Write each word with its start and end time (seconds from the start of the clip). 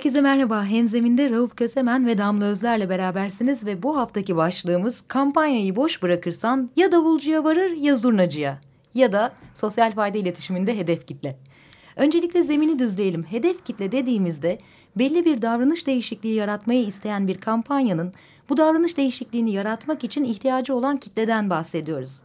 Herkese 0.00 0.20
merhaba. 0.20 0.64
Hemzeminde 0.64 1.30
Rauf 1.30 1.56
Kösemen 1.56 2.06
ve 2.06 2.18
Damla 2.18 2.44
Özler'le 2.44 2.88
berabersiniz 2.88 3.66
ve 3.66 3.82
bu 3.82 3.96
haftaki 3.96 4.36
başlığımız 4.36 5.00
kampanyayı 5.08 5.76
boş 5.76 6.02
bırakırsan 6.02 6.70
ya 6.76 6.92
davulcuya 6.92 7.44
varır 7.44 7.70
ya 7.70 7.96
zurnacıya 7.96 8.60
ya 8.94 9.12
da 9.12 9.32
sosyal 9.54 9.94
fayda 9.94 10.18
iletişiminde 10.18 10.78
hedef 10.78 11.06
kitle. 11.06 11.38
Öncelikle 11.96 12.42
zemini 12.42 12.78
düzleyelim. 12.78 13.22
Hedef 13.22 13.64
kitle 13.64 13.92
dediğimizde 13.92 14.58
belli 14.96 15.24
bir 15.24 15.42
davranış 15.42 15.86
değişikliği 15.86 16.34
yaratmayı 16.34 16.86
isteyen 16.86 17.28
bir 17.28 17.38
kampanyanın 17.38 18.12
bu 18.48 18.56
davranış 18.56 18.96
değişikliğini 18.96 19.52
yaratmak 19.52 20.04
için 20.04 20.24
ihtiyacı 20.24 20.74
olan 20.74 20.96
kitleden 20.96 21.50
bahsediyoruz. 21.50 22.22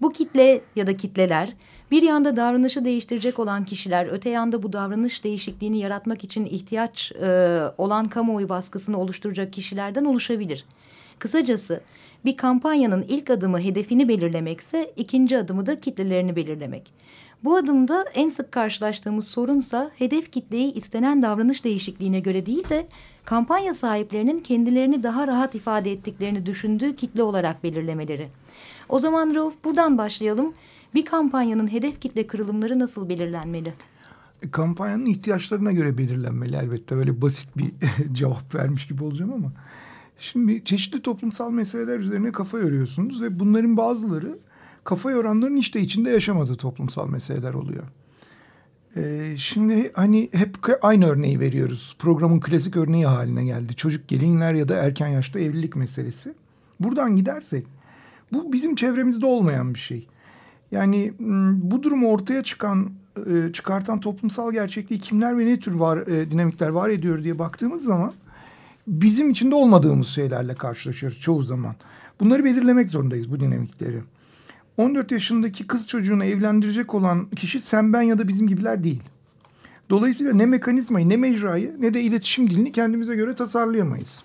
Bu 0.00 0.12
kitle 0.12 0.60
ya 0.76 0.86
da 0.86 0.96
kitleler 0.96 1.56
bir 1.90 2.02
yanda 2.02 2.36
davranışı 2.36 2.84
değiştirecek 2.84 3.38
olan 3.38 3.64
kişiler, 3.64 4.06
öte 4.10 4.30
yanda 4.30 4.62
bu 4.62 4.72
davranış 4.72 5.24
değişikliğini 5.24 5.78
yaratmak 5.78 6.24
için 6.24 6.46
ihtiyaç 6.46 7.12
e, 7.12 7.60
olan 7.78 8.08
kamuoyu 8.08 8.48
baskısını 8.48 8.98
oluşturacak 8.98 9.52
kişilerden 9.52 10.04
oluşabilir. 10.04 10.64
Kısacası 11.18 11.80
bir 12.24 12.36
kampanyanın 12.36 13.04
ilk 13.08 13.30
adımı 13.30 13.60
hedefini 13.60 14.08
belirlemekse 14.08 14.92
ikinci 14.96 15.38
adımı 15.38 15.66
da 15.66 15.80
kitlelerini 15.80 16.36
belirlemek. 16.36 16.92
Bu 17.44 17.56
adımda 17.56 18.04
en 18.14 18.28
sık 18.28 18.52
karşılaştığımız 18.52 19.28
sorunsa 19.28 19.90
hedef 19.98 20.32
kitleyi 20.32 20.72
istenen 20.72 21.22
davranış 21.22 21.64
değişikliğine 21.64 22.20
göre 22.20 22.46
değil 22.46 22.68
de 22.68 22.86
kampanya 23.24 23.74
sahiplerinin 23.74 24.38
kendilerini 24.38 25.02
daha 25.02 25.26
rahat 25.26 25.54
ifade 25.54 25.92
ettiklerini 25.92 26.46
düşündüğü 26.46 26.96
kitle 26.96 27.22
olarak 27.22 27.64
belirlemeleri. 27.64 28.28
O 28.88 28.98
zaman 28.98 29.34
Rauf 29.34 29.64
buradan 29.64 29.98
başlayalım. 29.98 30.54
Bir 30.94 31.04
kampanyanın 31.04 31.72
hedef 31.72 32.00
kitle 32.00 32.26
kırılımları 32.26 32.78
nasıl 32.78 33.08
belirlenmeli? 33.08 33.72
Kampanyanın 34.50 35.06
ihtiyaçlarına 35.06 35.72
göre 35.72 35.98
belirlenmeli 35.98 36.56
elbette. 36.56 36.96
Böyle 36.96 37.22
basit 37.22 37.56
bir 37.56 37.72
cevap 38.12 38.54
vermiş 38.54 38.86
gibi 38.86 39.04
olacağım 39.04 39.32
ama. 39.32 39.52
Şimdi 40.18 40.64
çeşitli 40.64 41.02
toplumsal 41.02 41.50
meseleler 41.50 41.98
üzerine 41.98 42.32
kafa 42.32 42.58
yoruyorsunuz 42.58 43.22
ve 43.22 43.40
bunların 43.40 43.76
bazıları 43.76 44.38
kafa 44.84 45.10
yoranların 45.10 45.56
işte 45.56 45.80
içinde 45.80 46.10
yaşamadığı 46.10 46.56
toplumsal 46.56 47.08
meseleler 47.08 47.54
oluyor. 47.54 47.84
Ee, 48.96 49.34
şimdi 49.36 49.92
hani 49.94 50.28
hep 50.32 50.56
aynı 50.82 51.06
örneği 51.06 51.40
veriyoruz. 51.40 51.96
Programın 51.98 52.40
klasik 52.40 52.76
örneği 52.76 53.06
haline 53.06 53.44
geldi. 53.44 53.74
Çocuk 53.74 54.08
gelinler 54.08 54.54
ya 54.54 54.68
da 54.68 54.74
erken 54.76 55.08
yaşta 55.08 55.40
evlilik 55.40 55.76
meselesi. 55.76 56.34
Buradan 56.80 57.16
gidersek 57.16 57.66
bu 58.32 58.52
bizim 58.52 58.74
çevremizde 58.74 59.26
olmayan 59.26 59.74
bir 59.74 59.78
şey. 59.78 60.06
Yani 60.70 61.12
bu 61.62 61.82
durumu 61.82 62.10
ortaya 62.10 62.42
çıkan 62.42 62.90
e, 63.16 63.52
çıkartan 63.52 64.00
toplumsal 64.00 64.52
gerçekliği 64.52 65.00
kimler 65.00 65.38
ve 65.38 65.46
ne 65.46 65.60
tür 65.60 65.74
var 65.74 65.98
e, 65.98 66.30
dinamikler 66.30 66.68
var 66.68 66.90
ediyor 66.90 67.22
diye 67.22 67.38
baktığımız 67.38 67.84
zaman 67.84 68.12
bizim 68.86 69.30
içinde 69.30 69.54
olmadığımız 69.54 70.08
şeylerle 70.08 70.54
karşılaşıyoruz 70.54 71.20
çoğu 71.20 71.42
zaman. 71.42 71.74
Bunları 72.20 72.44
belirlemek 72.44 72.88
zorundayız 72.88 73.30
bu 73.30 73.40
dinamikleri. 73.40 74.02
14 74.76 75.12
yaşındaki 75.12 75.66
kız 75.66 75.88
çocuğunu 75.88 76.24
evlendirecek 76.24 76.94
olan 76.94 77.26
kişi 77.30 77.60
sen 77.60 77.92
ben 77.92 78.02
ya 78.02 78.18
da 78.18 78.28
bizim 78.28 78.46
gibiler 78.46 78.84
değil. 78.84 79.02
Dolayısıyla 79.90 80.32
ne 80.32 80.46
mekanizmayı 80.46 81.08
ne 81.08 81.16
mecrayı 81.16 81.76
ne 81.78 81.94
de 81.94 82.02
iletişim 82.02 82.50
dilini 82.50 82.72
kendimize 82.72 83.16
göre 83.16 83.34
tasarlayamayız. 83.34 84.24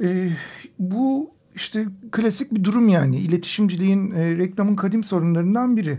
Ee, 0.00 0.30
bu 0.78 1.30
işte 1.54 1.86
klasik 2.12 2.54
bir 2.54 2.64
durum 2.64 2.88
yani 2.88 3.16
iletişimciliğin, 3.16 4.10
e, 4.10 4.38
reklamın 4.38 4.76
kadim 4.76 5.04
sorunlarından 5.04 5.76
biri. 5.76 5.98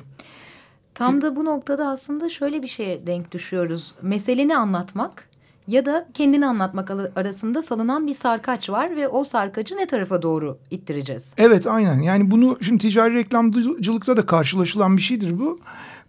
Tam 0.93 1.21
da 1.21 1.35
bu 1.35 1.45
noktada 1.45 1.88
aslında 1.88 2.29
şöyle 2.29 2.63
bir 2.63 2.67
şeye 2.67 3.07
denk 3.07 3.31
düşüyoruz. 3.31 3.93
Meseleni 4.01 4.57
anlatmak 4.57 5.29
ya 5.67 5.85
da 5.85 6.07
kendini 6.13 6.45
anlatmak 6.45 6.91
arasında 7.16 7.61
salınan 7.61 8.07
bir 8.07 8.13
sarkaç 8.13 8.69
var 8.69 8.95
ve 8.95 9.07
o 9.07 9.23
sarkacı 9.23 9.77
ne 9.77 9.88
tarafa 9.88 10.21
doğru 10.21 10.57
ittireceğiz? 10.71 11.33
Evet 11.38 11.67
aynen 11.67 12.01
yani 12.01 12.31
bunu 12.31 12.57
şimdi 12.61 12.77
ticari 12.77 13.16
reklamcılıkta 13.16 14.17
da 14.17 14.25
karşılaşılan 14.25 14.97
bir 14.97 15.01
şeydir 15.01 15.39
bu. 15.39 15.59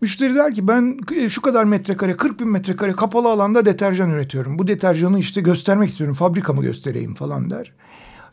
Müşteri 0.00 0.34
der 0.34 0.54
ki 0.54 0.68
ben 0.68 0.98
e, 1.16 1.30
şu 1.30 1.42
kadar 1.42 1.64
metrekare 1.64 2.16
40 2.16 2.40
bin 2.40 2.48
metrekare 2.48 2.92
kapalı 2.92 3.28
alanda 3.28 3.64
deterjan 3.64 4.10
üretiyorum. 4.10 4.58
Bu 4.58 4.66
deterjanı 4.66 5.18
işte 5.18 5.40
göstermek 5.40 5.90
istiyorum 5.90 6.14
fabrikamı 6.14 6.62
göstereyim 6.62 7.14
falan 7.14 7.50
der. 7.50 7.72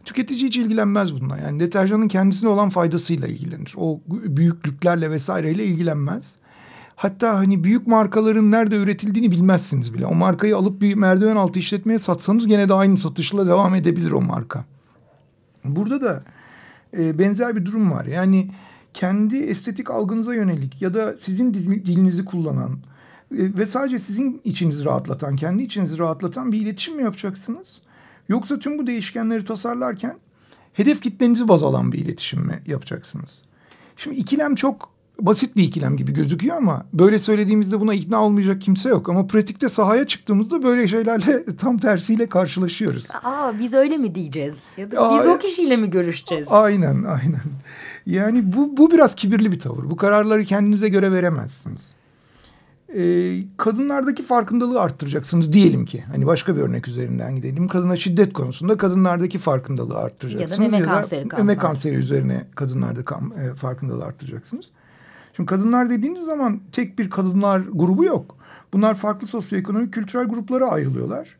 Tüketici 0.05 0.43
hiç 0.43 0.57
ilgilenmez 0.57 1.13
bununla. 1.13 1.37
Yani 1.37 1.59
deterjanın 1.59 2.07
kendisine 2.07 2.49
olan 2.49 2.69
faydasıyla 2.69 3.27
ilgilenir. 3.27 3.73
O 3.77 4.01
büyüklüklerle 4.07 5.11
vesaireyle 5.11 5.65
ilgilenmez. 5.65 6.35
Hatta 6.95 7.37
hani 7.37 7.63
büyük 7.63 7.87
markaların 7.87 8.51
nerede 8.51 8.75
üretildiğini 8.75 9.31
bilmezsiniz 9.31 9.93
bile. 9.93 10.05
O 10.05 10.15
markayı 10.15 10.57
alıp 10.57 10.81
bir 10.81 10.93
merdiven 10.93 11.35
altı 11.35 11.59
işletmeye 11.59 11.99
satsanız 11.99 12.47
gene 12.47 12.69
de 12.69 12.73
aynı 12.73 12.97
satışla 12.97 13.47
devam 13.47 13.75
edebilir 13.75 14.11
o 14.11 14.21
marka. 14.21 14.65
Burada 15.65 16.01
da 16.01 16.23
e, 16.97 17.19
benzer 17.19 17.55
bir 17.55 17.65
durum 17.65 17.91
var. 17.91 18.05
Yani 18.05 18.51
kendi 18.93 19.37
estetik 19.37 19.91
algınıza 19.91 20.35
yönelik 20.35 20.81
ya 20.81 20.93
da 20.93 21.17
sizin 21.17 21.53
dilinizi 21.53 22.25
kullanan 22.25 22.71
e, 22.71 22.77
ve 23.31 23.65
sadece 23.65 23.99
sizin 23.99 24.41
içinizi 24.43 24.85
rahatlatan, 24.85 25.35
kendi 25.35 25.63
içinizi 25.63 25.97
rahatlatan 25.97 26.51
bir 26.51 26.61
iletişim 26.61 26.95
mi 26.95 27.03
yapacaksınız? 27.03 27.81
Yoksa 28.29 28.59
tüm 28.59 28.79
bu 28.79 28.87
değişkenleri 28.87 29.45
tasarlarken 29.45 30.17
hedef 30.73 31.01
kitlenizi 31.01 31.47
baz 31.47 31.63
alan 31.63 31.91
bir 31.91 31.99
iletişim 31.99 32.39
mi 32.41 32.61
yapacaksınız? 32.65 33.41
Şimdi 33.97 34.15
ikilem 34.15 34.55
çok 34.55 34.93
basit 35.19 35.55
bir 35.55 35.63
ikilem 35.63 35.97
gibi 35.97 36.13
gözüküyor 36.13 36.57
ama 36.57 36.85
böyle 36.93 37.19
söylediğimizde 37.19 37.79
buna 37.79 37.93
ikna 37.93 38.23
olmayacak 38.23 38.61
kimse 38.61 38.89
yok. 38.89 39.09
Ama 39.09 39.27
pratikte 39.27 39.69
sahaya 39.69 40.07
çıktığımızda 40.07 40.63
böyle 40.63 40.87
şeylerle 40.87 41.45
tam 41.57 41.77
tersiyle 41.77 42.27
karşılaşıyoruz. 42.27 43.07
Aa 43.23 43.59
biz 43.59 43.73
öyle 43.73 43.97
mi 43.97 44.15
diyeceğiz? 44.15 44.55
Ya 44.77 44.91
da 44.91 44.91
biz 44.91 45.27
Aa, 45.27 45.33
o 45.33 45.37
kişiyle 45.37 45.77
mi 45.77 45.89
görüşeceğiz? 45.89 46.47
Aynen 46.49 47.03
aynen. 47.03 47.41
Yani 48.05 48.53
bu, 48.53 48.77
bu 48.77 48.91
biraz 48.91 49.15
kibirli 49.15 49.51
bir 49.51 49.59
tavır. 49.59 49.89
Bu 49.89 49.95
kararları 49.95 50.45
kendinize 50.45 50.89
göre 50.89 51.11
veremezsiniz 51.11 51.91
e, 52.95 53.43
kadınlardaki 53.57 54.23
farkındalığı 54.23 54.81
arttıracaksınız 54.81 55.53
diyelim 55.53 55.85
ki. 55.85 56.03
Hani 56.11 56.25
başka 56.25 56.55
bir 56.55 56.61
örnek 56.61 56.87
üzerinden 56.87 57.35
gidelim. 57.35 57.67
Kadına 57.67 57.95
şiddet 57.95 58.33
konusunda 58.33 58.77
kadınlardaki 58.77 59.39
farkındalığı 59.39 59.97
arttıracaksınız. 59.97 60.59
Ya 60.59 60.71
da 60.71 60.77
meme 60.77 60.85
kanseri. 60.85 61.19
Ya 61.19 61.29
da 61.29 61.37
meme 61.37 61.57
kanseri 61.57 61.95
üzerine 61.95 62.47
kadınlarda 62.55 63.05
kan, 63.05 63.31
e, 63.31 63.55
farkındalığı 63.55 64.05
arttıracaksınız. 64.05 64.65
Şimdi 65.35 65.47
kadınlar 65.47 65.89
dediğiniz 65.89 66.23
zaman 66.25 66.59
tek 66.71 66.99
bir 66.99 67.09
kadınlar 67.09 67.59
grubu 67.73 68.05
yok. 68.05 68.35
Bunlar 68.73 68.95
farklı 68.95 69.27
sosyoekonomik 69.27 69.93
kültürel 69.93 70.25
gruplara 70.25 70.67
ayrılıyorlar. 70.67 71.37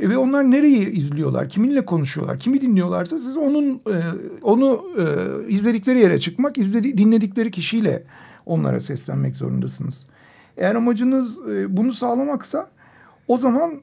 E, 0.00 0.10
ve 0.10 0.16
onlar 0.16 0.50
nereyi 0.50 0.90
izliyorlar, 0.90 1.48
kiminle 1.48 1.84
konuşuyorlar, 1.84 2.38
kimi 2.38 2.60
dinliyorlarsa 2.60 3.18
siz 3.18 3.36
onun 3.36 3.74
e, 3.74 3.96
onu 4.42 4.82
e, 4.98 5.04
izledikleri 5.48 6.00
yere 6.00 6.20
çıkmak, 6.20 6.58
izledi, 6.58 6.98
dinledikleri 6.98 7.50
kişiyle 7.50 8.04
onlara 8.46 8.80
seslenmek 8.80 9.36
zorundasınız. 9.36 10.06
Eğer 10.56 10.74
amacınız 10.74 11.38
e, 11.48 11.76
bunu 11.76 11.92
sağlamaksa 11.92 12.70
o 13.28 13.38
zaman 13.38 13.80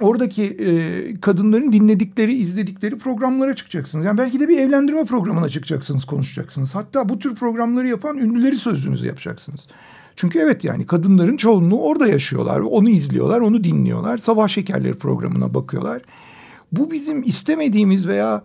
oradaki 0.00 0.42
e, 0.44 1.20
kadınların 1.20 1.72
dinledikleri, 1.72 2.34
izledikleri 2.34 2.98
programlara 2.98 3.56
çıkacaksınız. 3.56 4.04
Yani 4.04 4.18
belki 4.18 4.40
de 4.40 4.48
bir 4.48 4.58
evlendirme 4.58 5.04
programına 5.04 5.48
çıkacaksınız, 5.48 6.04
konuşacaksınız. 6.04 6.74
Hatta 6.74 7.08
bu 7.08 7.18
tür 7.18 7.34
programları 7.34 7.88
yapan 7.88 8.18
ünlüleri 8.18 8.56
sözünüzü 8.56 9.06
yapacaksınız. 9.06 9.68
Çünkü 10.16 10.38
evet 10.38 10.64
yani 10.64 10.86
kadınların 10.86 11.36
çoğunluğu 11.36 11.82
orada 11.82 12.06
yaşıyorlar. 12.06 12.60
Onu 12.60 12.88
izliyorlar, 12.88 13.40
onu 13.40 13.64
dinliyorlar. 13.64 14.18
Sabah 14.18 14.48
şekerleri 14.48 14.94
programına 14.94 15.54
bakıyorlar. 15.54 16.02
Bu 16.72 16.90
bizim 16.90 17.22
istemediğimiz 17.22 18.08
veya 18.08 18.42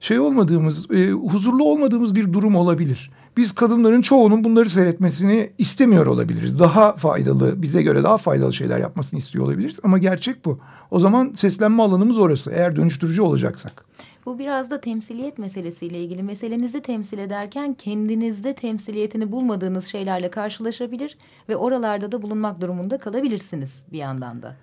şey 0.00 0.18
olmadığımız, 0.18 0.90
e, 0.90 1.10
huzurlu 1.10 1.64
olmadığımız 1.64 2.14
bir 2.14 2.32
durum 2.32 2.56
olabilir. 2.56 3.10
Biz 3.36 3.52
kadınların 3.52 4.02
çoğunun 4.02 4.44
bunları 4.44 4.70
seyretmesini 4.70 5.50
istemiyor 5.58 6.06
olabiliriz. 6.06 6.58
Daha 6.58 6.92
faydalı, 6.92 7.62
bize 7.62 7.82
göre 7.82 8.02
daha 8.02 8.18
faydalı 8.18 8.54
şeyler 8.54 8.78
yapmasını 8.78 9.20
istiyor 9.20 9.44
olabiliriz. 9.44 9.78
Ama 9.82 9.98
gerçek 9.98 10.44
bu. 10.44 10.58
O 10.90 11.00
zaman 11.00 11.32
seslenme 11.36 11.82
alanımız 11.82 12.18
orası 12.18 12.50
eğer 12.50 12.76
dönüştürücü 12.76 13.22
olacaksak. 13.22 13.84
Bu 14.26 14.38
biraz 14.38 14.70
da 14.70 14.80
temsiliyet 14.80 15.38
meselesiyle 15.38 16.00
ilgili. 16.00 16.22
Meselenizi 16.22 16.80
temsil 16.80 17.18
ederken 17.18 17.74
kendinizde 17.74 18.54
temsiliyetini 18.54 19.32
bulmadığınız 19.32 19.86
şeylerle 19.86 20.30
karşılaşabilir 20.30 21.16
ve 21.48 21.56
oralarda 21.56 22.12
da 22.12 22.22
bulunmak 22.22 22.60
durumunda 22.60 22.98
kalabilirsiniz 22.98 23.82
bir 23.92 23.98
yandan 23.98 24.42
da. 24.42 24.56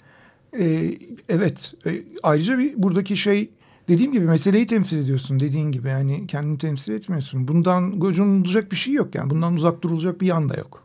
Ee, 0.60 0.98
evet. 1.30 1.74
Ee, 1.86 2.04
ayrıca 2.24 2.60
bir 2.60 2.74
buradaki 2.84 3.18
şey 3.18 3.50
dediğim 3.90 4.12
gibi 4.12 4.26
meseleyi 4.26 4.68
temsil 4.68 4.98
ediyorsun 4.98 5.40
dediğin 5.40 5.72
gibi 5.72 5.88
yani 5.88 6.28
kendini 6.28 6.58
temsil 6.58 6.94
etmiyorsun. 6.94 7.48
Bundan 7.48 8.00
gocunulacak 8.00 8.72
bir 8.72 8.78
şey 8.78 8.94
yok 8.94 9.16
yani 9.16 9.30
bundan 9.30 9.54
uzak 9.54 9.82
durulacak 9.82 10.22
bir 10.22 10.28
yan 10.28 10.50
da 10.50 10.56
yok. 10.58 10.84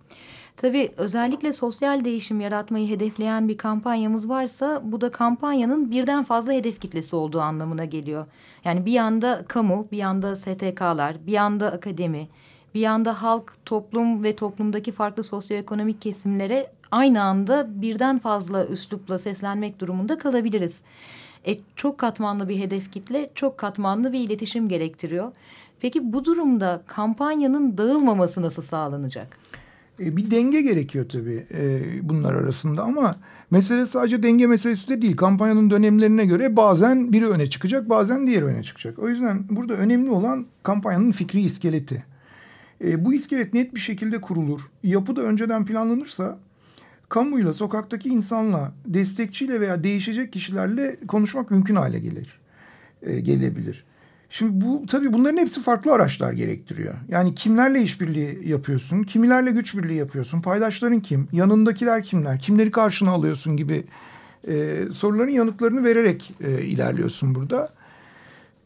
Tabii 0.57 0.91
özellikle 0.97 1.53
sosyal 1.53 2.05
değişim 2.05 2.41
yaratmayı 2.41 2.89
hedefleyen 2.89 3.49
bir 3.49 3.59
kampanyamız 3.59 4.29
varsa 4.29 4.83
bu 4.85 5.01
da 5.01 5.11
kampanyanın 5.11 5.91
birden 5.91 6.25
fazla 6.25 6.53
hedef 6.53 6.81
kitlesi 6.81 7.17
olduğu 7.17 7.41
anlamına 7.41 7.85
geliyor. 7.85 8.27
Yani 8.65 8.87
bir 8.87 8.93
yanda 8.93 9.45
kamu, 9.49 9.89
bir 9.93 9.99
yanda 9.99 10.37
STK'lar, 10.37 11.27
bir 11.27 11.33
yanda 11.33 11.73
akademi, 11.73 12.29
bir 12.75 12.81
yanda 12.81 13.23
halk, 13.23 13.57
toplum 13.65 14.23
ve 14.23 14.37
toplumdaki 14.37 14.93
farklı 14.93 15.23
sosyoekonomik 15.23 16.03
kesimlere 16.03 16.73
aynı 16.91 17.23
anda 17.23 17.67
birden 17.83 18.19
fazla 18.19 18.67
üslupla 18.67 19.19
seslenmek 19.19 19.81
durumunda 19.81 20.19
kalabiliriz. 20.19 20.83
E, 21.47 21.59
çok 21.77 21.99
katmanlı 21.99 22.49
bir 22.49 22.59
hedef 22.59 22.93
kitle, 22.93 23.31
çok 23.35 23.59
katmanlı 23.59 24.13
bir 24.13 24.21
iletişim 24.21 24.69
gerektiriyor. 24.69 25.33
Peki 25.81 26.13
bu 26.13 26.25
durumda 26.25 26.83
kampanyanın 26.87 27.77
dağılmaması 27.77 28.43
nasıl 28.43 28.63
sağlanacak? 28.63 29.39
E, 30.01 30.17
bir 30.17 30.31
denge 30.31 30.63
gerekiyor 30.63 31.09
tabii 31.09 31.47
e, 31.55 31.83
bunlar 32.03 32.35
arasında 32.35 32.83
ama 32.83 33.17
mesele 33.51 33.87
sadece 33.87 34.23
denge 34.23 34.47
meselesi 34.47 34.89
de 34.89 35.03
değil. 35.03 35.17
Kampanyanın 35.17 35.71
dönemlerine 35.71 36.25
göre 36.25 36.57
bazen 36.57 37.13
biri 37.13 37.27
öne 37.29 37.51
çıkacak 37.51 37.91
bazen 37.91 38.27
diğeri 38.27 38.45
öne 38.45 38.63
çıkacak. 38.63 38.99
O 38.99 39.09
yüzden 39.09 39.45
burada 39.51 39.75
önemli 39.75 40.11
olan 40.11 40.47
kampanyanın 40.63 41.11
fikri 41.11 41.41
iskeleti. 41.41 42.05
E, 42.85 43.05
bu 43.05 43.15
iskelet 43.15 43.55
net 43.55 43.75
bir 43.75 43.81
şekilde 43.81 44.21
kurulur. 44.21 44.61
Yapı 44.83 45.17
da 45.17 45.23
önceden 45.23 45.65
planlanırsa 45.65 46.39
kamuyla, 47.09 47.55
sokaktaki 47.55 48.09
insanla, 48.09 48.73
destekçiyle 48.87 49.61
veya 49.61 49.85
değişecek 49.85 50.33
kişilerle 50.33 50.97
konuşmak 51.09 51.51
mümkün 51.51 51.77
hale 51.77 51.99
gelir. 51.99 52.41
E, 53.03 53.21
gelebilir. 53.21 53.85
Şimdi 54.31 54.67
bu 54.67 54.87
tabii 54.87 55.13
bunların 55.13 55.39
hepsi 55.39 55.63
farklı 55.63 55.93
araçlar 55.93 56.33
gerektiriyor. 56.33 56.95
Yani 57.09 57.35
kimlerle 57.35 57.83
işbirliği 57.83 58.49
yapıyorsun, 58.49 59.03
kimilerle 59.03 59.51
güç 59.51 59.77
birliği 59.77 59.95
yapıyorsun, 59.99 60.41
paydaşların 60.41 61.01
kim, 61.01 61.29
yanındakiler 61.33 62.03
kimler, 62.03 62.39
kimleri 62.39 62.71
karşına 62.71 63.11
alıyorsun 63.11 63.57
gibi 63.57 63.85
e, 64.49 64.77
soruların 64.93 65.31
yanıtlarını 65.31 65.85
vererek 65.85 66.35
e, 66.41 66.63
ilerliyorsun 66.63 67.35
burada. 67.35 67.73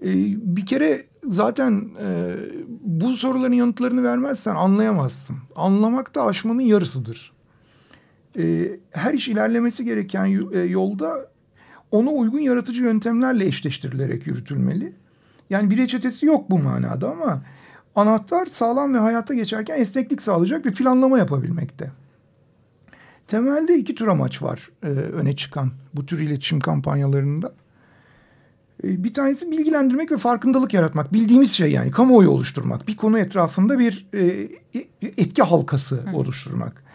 E, 0.02 0.08
bir 0.56 0.66
kere 0.66 1.04
zaten 1.24 1.88
e, 2.02 2.36
bu 2.80 3.16
soruların 3.16 3.52
yanıtlarını 3.52 4.02
vermezsen 4.04 4.54
anlayamazsın. 4.54 5.36
Anlamak 5.56 6.14
da 6.14 6.24
aşmanın 6.24 6.60
yarısıdır. 6.60 7.37
E, 8.38 8.70
her 8.90 9.14
iş 9.14 9.28
ilerlemesi 9.28 9.84
gereken 9.84 10.50
e, 10.52 10.58
yolda 10.58 11.28
ona 11.90 12.10
uygun 12.10 12.38
yaratıcı 12.38 12.82
yöntemlerle 12.82 13.46
eşleştirilerek 13.46 14.26
yürütülmeli. 14.26 14.92
Yani 15.50 15.70
bir 15.70 15.76
reçetesi 15.76 16.26
yok 16.26 16.50
bu 16.50 16.58
manada 16.58 17.10
ama 17.10 17.42
anahtar 17.94 18.46
sağlam 18.46 18.94
ve 18.94 18.98
hayata 18.98 19.34
geçerken 19.34 19.80
esneklik 19.80 20.22
sağlayacak 20.22 20.64
bir 20.64 20.74
planlama 20.74 21.18
yapabilmekte. 21.18 21.90
Temelde 23.28 23.78
iki 23.78 23.94
tür 23.94 24.06
amaç 24.06 24.42
var 24.42 24.70
e, 24.82 24.86
öne 24.86 25.36
çıkan 25.36 25.70
bu 25.94 26.06
tür 26.06 26.18
iletişim 26.18 26.60
kampanyalarında. 26.60 27.52
E, 28.84 29.04
bir 29.04 29.14
tanesi 29.14 29.50
bilgilendirmek 29.50 30.12
ve 30.12 30.18
farkındalık 30.18 30.74
yaratmak. 30.74 31.12
Bildiğimiz 31.12 31.52
şey 31.52 31.72
yani 31.72 31.90
kamuoyu 31.90 32.30
oluşturmak. 32.30 32.88
Bir 32.88 32.96
konu 32.96 33.18
etrafında 33.18 33.78
bir 33.78 34.06
e, 34.14 34.26
e 34.74 34.88
etki 35.02 35.42
halkası 35.42 35.96
Hı. 35.96 36.16
oluşturmak. 36.16 36.87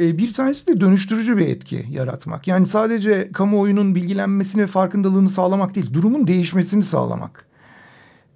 E, 0.00 0.18
bir 0.18 0.32
tanesi 0.32 0.66
de 0.66 0.80
dönüştürücü 0.80 1.36
bir 1.36 1.48
etki 1.48 1.86
yaratmak. 1.90 2.48
Yani 2.48 2.66
sadece 2.66 3.32
kamuoyunun 3.32 3.94
bilgilenmesini 3.94 4.62
ve 4.62 4.66
farkındalığını 4.66 5.30
sağlamak 5.30 5.74
değil, 5.74 5.94
durumun 5.94 6.26
değişmesini 6.26 6.82
sağlamak. 6.82 7.44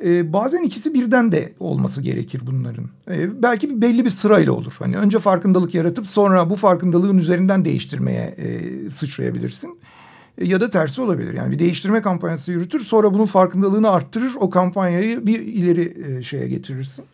E, 0.05 0.33
bazen 0.33 0.63
ikisi 0.63 0.95
birden 0.95 1.33
de 1.33 1.53
olması 1.61 2.03
gerekir 2.03 2.43
bunların. 2.47 2.85
E, 3.11 3.43
belki 3.43 3.71
bir 3.71 3.81
belli 3.81 4.05
bir 4.05 4.11
sırayla 4.11 4.53
olur. 4.53 4.77
Hani 4.79 4.97
önce 4.97 5.19
farkındalık 5.19 5.75
yaratıp 5.75 6.07
sonra 6.07 6.51
bu 6.51 6.57
farkındalığın 6.57 7.19
üzerinden 7.19 7.65
değiştirmeye 7.65 8.35
e, 8.39 8.91
sıçrayabilirsin. 8.91 9.79
Ya 10.41 10.61
da 10.61 10.71
tersi 10.71 11.01
olabilir. 11.01 11.35
Yani 11.35 11.53
bir 11.53 11.59
değiştirme 11.59 12.03
kampanyası 12.03 12.53
yürütür 12.53 12.81
sonra 12.81 13.15
bunun 13.15 13.27
farkındalığını 13.27 13.91
arttırır. 13.91 14.33
O 14.41 14.51
kampanyayı 14.51 15.27
bir 15.27 15.41
ileri 15.41 15.97
e, 16.07 16.23
şeye 16.23 16.49
getirirsin. 16.49 17.05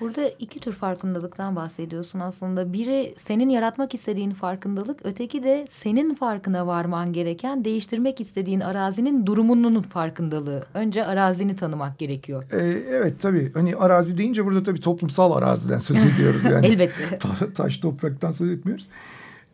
Burada 0.00 0.28
iki 0.38 0.60
tür 0.60 0.72
farkındalıktan 0.72 1.56
bahsediyorsun 1.56 2.20
aslında. 2.20 2.72
Biri 2.72 3.14
senin 3.18 3.48
yaratmak 3.48 3.94
istediğin 3.94 4.30
farkındalık, 4.30 5.00
öteki 5.04 5.42
de 5.42 5.66
senin 5.70 6.14
farkına 6.14 6.66
varman 6.66 7.12
gereken, 7.12 7.64
değiştirmek 7.64 8.20
istediğin 8.20 8.60
arazinin 8.60 9.26
durumunun 9.26 9.82
farkındalığı. 9.82 10.64
Önce 10.74 11.06
arazini 11.06 11.56
tanımak 11.56 11.98
gerekiyor. 11.98 12.44
Ee, 12.52 12.56
evet 12.90 13.20
tabii. 13.20 13.50
Hani 13.54 13.76
arazi 13.76 14.18
deyince 14.18 14.44
burada 14.44 14.62
tabii 14.62 14.80
toplumsal 14.80 15.32
araziden 15.32 15.78
söz 15.78 15.96
ediyoruz 15.96 16.44
yani. 16.52 16.66
Elbette. 16.66 17.18
Ta 17.18 17.28
taş 17.54 17.76
topraktan 17.76 18.30
söz 18.30 18.50
etmiyoruz. 18.50 18.88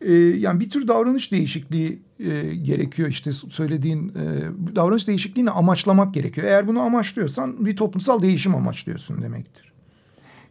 Ee, 0.01 0.13
yani 0.13 0.59
bir 0.59 0.69
tür 0.69 0.87
davranış 0.87 1.31
değişikliği 1.31 1.99
e, 2.19 2.55
gerekiyor 2.55 3.09
işte 3.09 3.31
söylediğin 3.33 4.09
e, 4.09 4.75
davranış 4.75 5.07
değişikliğini 5.07 5.51
amaçlamak 5.51 6.13
gerekiyor. 6.13 6.47
Eğer 6.47 6.67
bunu 6.67 6.79
amaçlıyorsan 6.79 7.65
bir 7.65 7.75
toplumsal 7.75 8.21
değişim 8.21 8.55
amaçlıyorsun 8.55 9.21
demektir. 9.21 9.66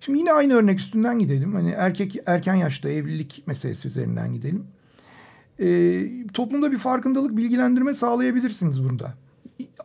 Şimdi 0.01 0.19
yine 0.19 0.33
aynı 0.33 0.55
örnek 0.55 0.81
üstünden 0.81 1.19
gidelim. 1.19 1.55
Hani 1.55 1.71
erkek 1.71 2.17
erken 2.27 2.55
yaşta 2.55 2.89
evlilik 2.89 3.43
meselesi 3.47 3.89
üzerinden 3.89 4.35
gidelim. 4.35 4.65
Ee, 5.61 6.07
toplumda 6.35 6.73
bir 6.73 6.79
farkındalık, 6.79 7.37
bilgilendirme 7.37 7.95
sağlayabilirsiniz 7.95 8.85
burada. 8.85 9.15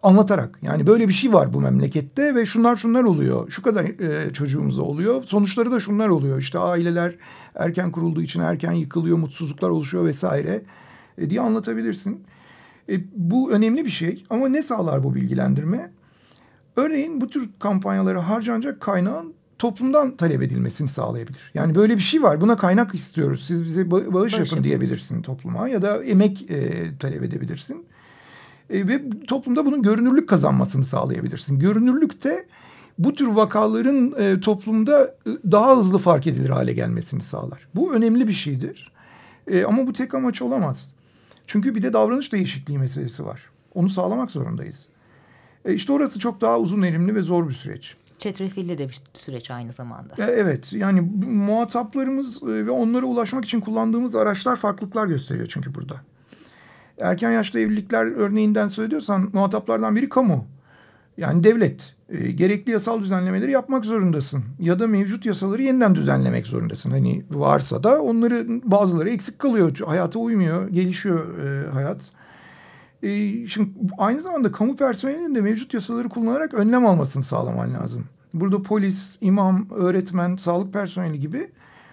Anlatarak 0.04 0.60
yani 0.62 0.88
böyle 0.88 1.08
bir 1.08 1.14
şey 1.14 1.34
var 1.34 1.54
bu 1.54 1.62
memlekette 1.62 2.36
ve 2.36 2.46
şunlar 2.46 2.76
şunlar 2.76 3.04
oluyor. 3.04 3.50
Şu 3.50 3.62
kadar 3.62 3.84
e, 3.86 4.34
çocuğumuzda 4.34 4.82
oluyor. 4.84 5.24
Sonuçları 5.24 5.72
da 5.72 5.80
şunlar 5.80 6.08
oluyor. 6.08 6.40
İşte 6.40 6.60
aileler 6.60 7.16
erken 7.56 7.92
kurulduğu 7.92 8.22
için 8.22 8.40
erken 8.40 8.72
yıkılıyor, 8.72 9.18
mutsuzluklar 9.18 9.70
oluşuyor 9.70 10.06
vesaire 10.06 10.62
e, 11.18 11.30
diye 11.30 11.42
anlatabilirsin. 11.42 12.24
E, 12.90 13.00
bu 13.16 13.52
önemli 13.52 13.86
bir 13.86 13.90
şey 13.90 14.24
ama 14.30 14.50
ne 14.50 14.64
sağlar 14.64 15.04
bu 15.04 15.16
bilgilendirme? 15.16 15.92
Örneğin 16.76 17.22
bu 17.22 17.30
tür 17.30 17.50
kampanyalara 17.60 18.30
harcanacak 18.30 18.82
kaynağın 18.82 19.34
toplumdan 19.62 20.18
talep 20.18 20.42
edilmesini 20.42 20.90
sağlayabilir. 20.90 21.52
Yani 21.54 21.76
böyle 21.76 21.98
bir 21.98 22.02
şey 22.02 22.24
var. 22.24 22.42
Buna 22.42 22.58
kaynak 22.58 22.96
istiyoruz. 22.96 23.44
Siz 23.48 23.66
bize 23.66 23.92
bağış, 23.92 24.14
bağış 24.14 24.34
yapın 24.34 24.64
diyebilirsin 24.64 25.22
topluma 25.22 25.68
ya 25.68 25.82
da 25.82 26.04
emek 26.04 26.52
e, 26.52 26.92
talep 26.98 27.24
edebilirsin. 27.24 27.86
E, 28.70 28.88
ve 28.88 29.02
toplumda 29.28 29.66
bunun 29.66 29.82
görünürlük 29.82 30.30
kazanmasını 30.30 30.86
sağlayabilirsin. 30.86 31.60
Görünürlük 31.60 32.24
de 32.24 32.46
bu 33.00 33.14
tür 33.14 33.28
vakaların 33.28 34.14
e, 34.18 34.40
toplumda 34.40 35.16
e, 35.26 35.30
daha 35.52 35.78
hızlı 35.78 35.98
fark 35.98 36.28
edilir 36.28 36.50
hale 36.50 36.74
gelmesini 36.74 37.22
sağlar. 37.22 37.68
Bu 37.76 37.94
önemli 37.94 38.28
bir 38.28 38.34
şeydir. 38.34 38.92
E, 39.48 39.64
ama 39.64 39.88
bu 39.88 39.94
tek 39.94 40.14
amaç 40.14 40.42
olamaz. 40.42 40.94
Çünkü 41.48 41.76
bir 41.76 41.84
de 41.84 41.94
davranış 41.94 42.34
değişikliği 42.34 42.78
meselesi 42.78 43.26
var. 43.26 43.42
Onu 43.76 43.90
sağlamak 43.90 44.32
zorundayız. 44.32 44.86
E, 45.66 45.74
işte 45.74 45.94
orası 45.94 46.20
çok 46.20 46.42
daha 46.42 46.60
uzun 46.60 46.82
erimli 46.82 47.16
ve 47.16 47.22
zor 47.22 47.50
bir 47.50 47.54
süreç 47.54 47.96
çetrefilli 48.22 48.78
de 48.78 48.90
bir 48.90 49.02
süreç 49.14 49.52
aynı 49.52 49.72
zamanda. 49.72 50.14
Evet 50.18 50.74
yani 50.74 51.02
muhataplarımız 51.28 52.44
e, 52.44 52.66
ve 52.66 52.72
onlara 52.72 53.06
ulaşmak 53.06 53.46
için 53.46 53.60
kullandığımız 53.60 54.16
araçlar 54.16 54.56
farklılıklar 54.56 55.08
gösteriyor 55.08 55.48
çünkü 55.48 55.76
burada. 55.76 55.96
Erken 56.98 57.32
yaşta 57.32 57.60
evlilikler 57.60 58.06
örneğinden 58.06 58.68
söylüyorsan 58.68 59.30
muhataplardan 59.34 59.96
biri 59.96 60.10
kamu. 60.10 60.46
Yani 61.18 61.44
devlet. 61.44 61.94
E, 62.10 62.32
gerekli 62.32 62.72
yasal 62.72 63.02
düzenlemeleri 63.02 63.52
yapmak 63.52 63.86
zorundasın. 63.86 64.44
Ya 64.60 64.80
da 64.80 64.88
mevcut 64.88 65.26
yasaları 65.26 65.64
yeniden 65.64 65.96
düzenlemek 65.96 66.48
zorundasın. 66.48 66.92
Hani 66.92 67.24
varsa 67.32 67.84
da 67.84 68.02
onları 68.02 68.46
bazıları 68.64 69.10
eksik 69.10 69.40
kalıyor. 69.40 69.78
Hayata 69.86 70.20
uymuyor, 70.20 70.70
gelişiyor 70.70 71.40
e, 71.40 71.70
hayat. 71.70 72.12
E, 73.04 73.48
şimdi 73.48 73.70
aynı 73.98 74.22
zamanda 74.22 74.52
kamu 74.52 74.76
personelinin 74.76 75.36
de 75.36 75.42
mevcut 75.42 75.74
yasaları 75.74 76.10
kullanarak 76.10 76.54
önlem 76.54 76.86
almasını 76.86 77.24
sağlaman 77.24 77.74
lazım. 77.74 78.06
Burada 78.34 78.62
polis, 78.62 79.18
imam, 79.22 79.68
öğretmen, 79.72 80.36
sağlık 80.36 80.74
personeli 80.74 81.20
gibi 81.20 81.50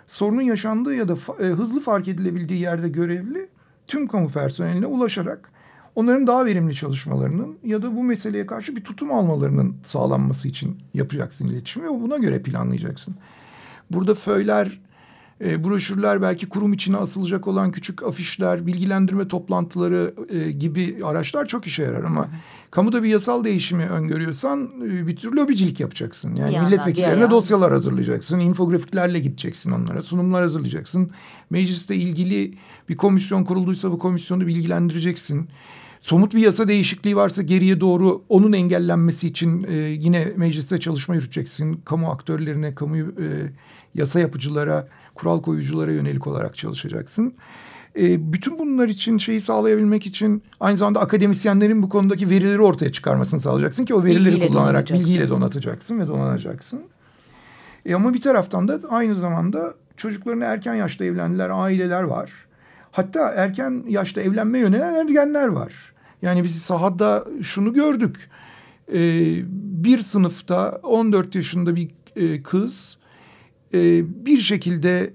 sorunun 0.06 0.42
yaşandığı 0.42 0.94
ya 0.94 1.08
da 1.08 1.16
e, 1.40 1.44
hızlı 1.44 1.80
fark 1.80 2.08
edilebildiği 2.08 2.60
yerde 2.60 2.88
görevli 2.88 3.48
tüm 3.86 4.08
kamu 4.08 4.28
personeline 4.28 4.86
ulaşarak 4.86 5.50
onların 5.94 6.26
daha 6.26 6.46
verimli 6.46 6.74
çalışmalarının 6.74 7.58
ya 7.64 7.82
da 7.82 7.96
bu 7.96 8.04
meseleye 8.04 8.46
karşı 8.46 8.76
bir 8.76 8.84
tutum 8.84 9.12
almalarının 9.12 9.76
sağlanması 9.84 10.48
için 10.48 10.76
yapacaksın 10.94 11.48
iletişimi 11.48 11.86
ve 11.86 12.00
buna 12.00 12.16
göre 12.16 12.42
planlayacaksın. 12.42 13.14
Burada 13.90 14.14
föyler, 14.14 14.80
e, 15.40 15.64
broşürler, 15.64 16.22
belki 16.22 16.48
kurum 16.48 16.72
içine 16.72 16.96
asılacak 16.96 17.46
olan 17.46 17.72
küçük 17.72 18.02
afişler, 18.02 18.66
bilgilendirme 18.66 19.28
toplantıları 19.28 20.14
e, 20.28 20.50
gibi 20.50 20.98
araçlar 21.04 21.46
çok 21.46 21.66
işe 21.66 21.82
yarar 21.82 22.04
ama... 22.04 22.24
Hı 22.24 22.30
kamuda 22.70 23.02
bir 23.02 23.08
yasal 23.08 23.44
değişimi 23.44 23.84
öngörüyorsan 23.84 24.70
e, 24.84 25.06
bir 25.06 25.16
tür 25.16 25.32
lobicilik 25.32 25.80
yapacaksın. 25.80 26.34
Yani 26.34 26.54
yandan, 26.54 26.70
milletvekillerine 26.70 27.30
dosyalar 27.30 27.72
hazırlayacaksın, 27.72 28.38
infografiklerle 28.38 29.18
gideceksin 29.18 29.70
onlara, 29.70 30.02
sunumlar 30.02 30.42
hazırlayacaksın. 30.42 31.10
Mecliste 31.50 31.96
ilgili 31.96 32.54
bir 32.88 32.96
komisyon 32.96 33.44
kurulduysa 33.44 33.90
bu 33.90 33.98
komisyonu 33.98 34.46
bilgilendireceksin. 34.46 35.48
Somut 36.00 36.34
bir 36.34 36.40
yasa 36.40 36.68
değişikliği 36.68 37.16
varsa 37.16 37.42
geriye 37.42 37.80
doğru 37.80 38.24
onun 38.28 38.52
engellenmesi 38.52 39.26
için 39.26 39.66
e, 39.68 39.74
yine 39.74 40.32
mecliste 40.36 40.80
çalışma 40.80 41.14
yürüteceksin. 41.14 41.80
Kamu 41.84 42.10
aktörlerine, 42.10 42.74
kamu 42.74 42.96
e, 42.96 43.02
yasa 43.94 44.20
yapıcılara, 44.20 44.88
kural 45.14 45.42
koyuculara 45.42 45.92
yönelik 45.92 46.26
olarak 46.26 46.56
çalışacaksın. 46.56 47.34
E, 47.98 48.32
bütün 48.32 48.58
bunlar 48.58 48.88
için 48.88 49.18
şeyi 49.18 49.40
sağlayabilmek 49.40 50.06
için 50.06 50.42
aynı 50.60 50.76
zamanda 50.76 51.00
akademisyenlerin 51.00 51.82
bu 51.82 51.88
konudaki 51.88 52.30
verileri 52.30 52.62
ortaya 52.62 52.92
çıkarmasını 52.92 53.40
sağlayacaksın 53.40 53.84
ki 53.84 53.94
o 53.94 54.04
verileri 54.04 54.24
bilgiyle 54.24 54.48
kullanarak 54.48 54.90
bilgiyle 54.90 55.28
donatacaksın 55.28 56.00
ve 56.00 56.08
donanacaksın. 56.08 56.82
E, 57.86 57.94
ama 57.94 58.14
bir 58.14 58.20
taraftan 58.20 58.68
da 58.68 58.80
aynı 58.90 59.14
zamanda 59.14 59.74
çocuklarını 59.96 60.44
erken 60.44 60.74
yaşta 60.74 61.04
evlendiler 61.04 61.50
aileler 61.50 62.02
var. 62.02 62.47
Hatta 62.92 63.28
erken 63.30 63.84
yaşta 63.88 64.20
evlenme 64.20 64.58
yönelen 64.58 64.94
ergenler 64.94 65.48
var. 65.48 65.72
Yani 66.22 66.44
biz 66.44 66.58
sahada 66.62 67.24
şunu 67.42 67.72
gördük. 67.72 68.30
E, 68.92 69.00
bir 69.84 69.98
sınıfta 69.98 70.80
14 70.82 71.34
yaşında 71.34 71.76
bir 71.76 71.88
e, 72.16 72.42
kız 72.42 72.98
e, 73.74 73.78
bir 74.26 74.40
şekilde 74.40 75.12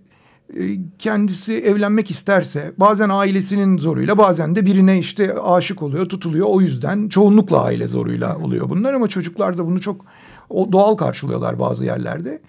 e, 0.57 0.77
kendisi 0.99 1.53
evlenmek 1.53 2.11
isterse 2.11 2.73
bazen 2.77 3.09
ailesinin 3.09 3.77
zoruyla 3.77 4.17
bazen 4.17 4.55
de 4.55 4.65
birine 4.65 4.99
işte 4.99 5.33
aşık 5.33 5.83
oluyor 5.83 6.09
tutuluyor 6.09 6.47
o 6.49 6.61
yüzden 6.61 7.09
çoğunlukla 7.09 7.63
aile 7.63 7.87
zoruyla 7.87 8.37
oluyor 8.37 8.69
bunlar 8.69 8.93
ama 8.93 9.07
çocuklar 9.07 9.57
da 9.57 9.65
bunu 9.65 9.81
çok 9.81 10.05
doğal 10.51 10.95
karşılıyorlar 10.95 11.59
bazı 11.59 11.85
yerlerde. 11.85 12.41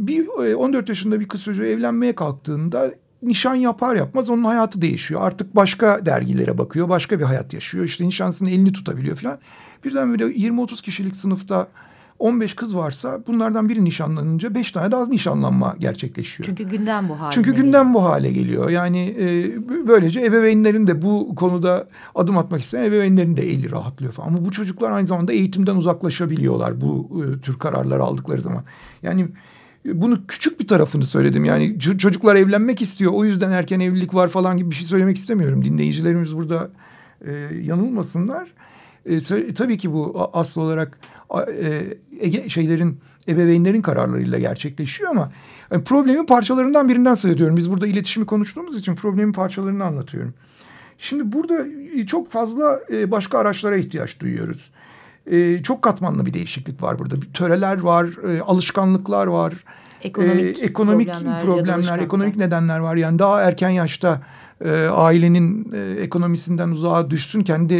Bir 0.00 0.26
14 0.54 0.88
e, 0.88 0.92
yaşında 0.92 1.20
bir 1.20 1.28
kız 1.28 1.42
çocuğu 1.42 1.64
evlenmeye 1.64 2.14
kalktığında 2.14 2.90
nişan 3.22 3.54
yapar 3.54 3.96
yapmaz 3.96 4.30
onun 4.30 4.44
hayatı 4.44 4.82
değişiyor. 4.82 5.20
Artık 5.24 5.56
başka 5.56 6.06
dergilere 6.06 6.58
bakıyor, 6.58 6.88
başka 6.88 7.18
bir 7.18 7.24
hayat 7.24 7.52
yaşıyor. 7.52 7.84
İşte 7.84 8.06
nişansının 8.06 8.48
elini 8.48 8.72
tutabiliyor 8.72 9.16
falan. 9.16 9.38
Birden 9.84 10.10
böyle 10.10 10.24
20-30 10.24 10.82
kişilik 10.82 11.16
sınıfta 11.16 11.68
15 12.18 12.54
kız 12.54 12.76
varsa 12.76 13.20
bunlardan 13.26 13.68
biri 13.68 13.84
nişanlanınca 13.84 14.54
5 14.54 14.72
tane 14.72 14.90
daha 14.90 15.06
nişanlanma 15.06 15.76
gerçekleşiyor. 15.78 16.46
Çünkü 16.46 16.64
gündem 16.64 17.08
bu 17.08 17.20
hale 17.20 17.34
Çünkü 17.34 17.54
gündem 17.54 17.94
bu 17.94 18.04
hale 18.04 18.32
geliyor. 18.32 18.70
Yani 18.70 19.16
e, 19.18 19.56
böylece 19.88 20.24
ebeveynlerin 20.24 20.86
de 20.86 21.02
bu 21.02 21.34
konuda 21.34 21.88
adım 22.14 22.38
atmak 22.38 22.62
isteyen 22.62 22.84
ebeveynlerin 22.84 23.36
de 23.36 23.50
eli 23.50 23.70
rahatlıyor 23.70 24.12
falan. 24.12 24.28
Ama 24.28 24.44
bu 24.44 24.50
çocuklar 24.50 24.90
aynı 24.90 25.06
zamanda 25.06 25.32
eğitimden 25.32 25.76
uzaklaşabiliyorlar 25.76 26.80
bu 26.80 27.22
e, 27.24 27.40
tür 27.40 27.58
kararları 27.58 28.02
aldıkları 28.02 28.40
zaman. 28.40 28.64
Yani 29.02 29.28
bunu 29.94 30.26
küçük 30.26 30.60
bir 30.60 30.68
tarafını 30.68 31.06
söyledim. 31.06 31.44
Yani 31.44 31.78
çocuklar 31.78 32.36
evlenmek 32.36 32.82
istiyor. 32.82 33.12
O 33.14 33.24
yüzden 33.24 33.50
erken 33.50 33.80
evlilik 33.80 34.14
var 34.14 34.28
falan 34.28 34.56
gibi 34.56 34.70
bir 34.70 34.74
şey 34.74 34.86
söylemek 34.86 35.16
istemiyorum. 35.16 35.64
Dinleyicilerimiz 35.64 36.36
burada 36.36 36.70
e, 37.26 37.32
yanılmasınlar. 37.62 38.48
E, 39.06 39.20
tabii 39.54 39.78
ki 39.78 39.92
bu 39.92 40.30
asıl 40.32 40.60
olarak 40.60 40.98
e, 42.22 42.48
şeylerin 42.48 42.98
ebeveynlerin 43.28 43.82
kararlarıyla 43.82 44.38
gerçekleşiyor 44.38 45.10
ama 45.10 45.32
yani 45.70 45.84
problemin 45.84 46.26
parçalarından 46.26 46.88
birinden 46.88 47.14
söz 47.14 47.30
ediyorum. 47.30 47.56
Biz 47.56 47.70
burada 47.70 47.86
iletişimi 47.86 48.26
konuştuğumuz 48.26 48.78
için 48.78 48.94
problemin 48.94 49.32
parçalarını 49.32 49.84
anlatıyorum. 49.84 50.34
Şimdi 50.98 51.32
burada 51.32 51.66
e, 51.94 52.06
çok 52.06 52.30
fazla 52.30 52.80
e, 52.90 53.10
başka 53.10 53.38
araçlara 53.38 53.76
ihtiyaç 53.76 54.20
duyuyoruz. 54.20 54.70
E, 55.30 55.62
çok 55.62 55.82
katmanlı 55.82 56.26
bir 56.26 56.32
değişiklik 56.32 56.82
var 56.82 56.98
burada. 56.98 57.14
Töreler 57.34 57.80
var, 57.80 58.06
alışkanlıklar 58.46 59.26
var. 59.26 59.54
Ekonomik, 60.02 60.62
ekonomik 60.62 61.12
problemler, 61.12 61.42
problemler 61.42 61.98
ekonomik 61.98 62.36
nedenler 62.36 62.78
var. 62.78 62.96
Yani 62.96 63.18
daha 63.18 63.42
erken 63.42 63.70
yaşta 63.70 64.22
ailenin 64.92 65.72
ekonomisinden 66.00 66.68
uzağa 66.68 67.10
düşsün, 67.10 67.40
kendi 67.40 67.74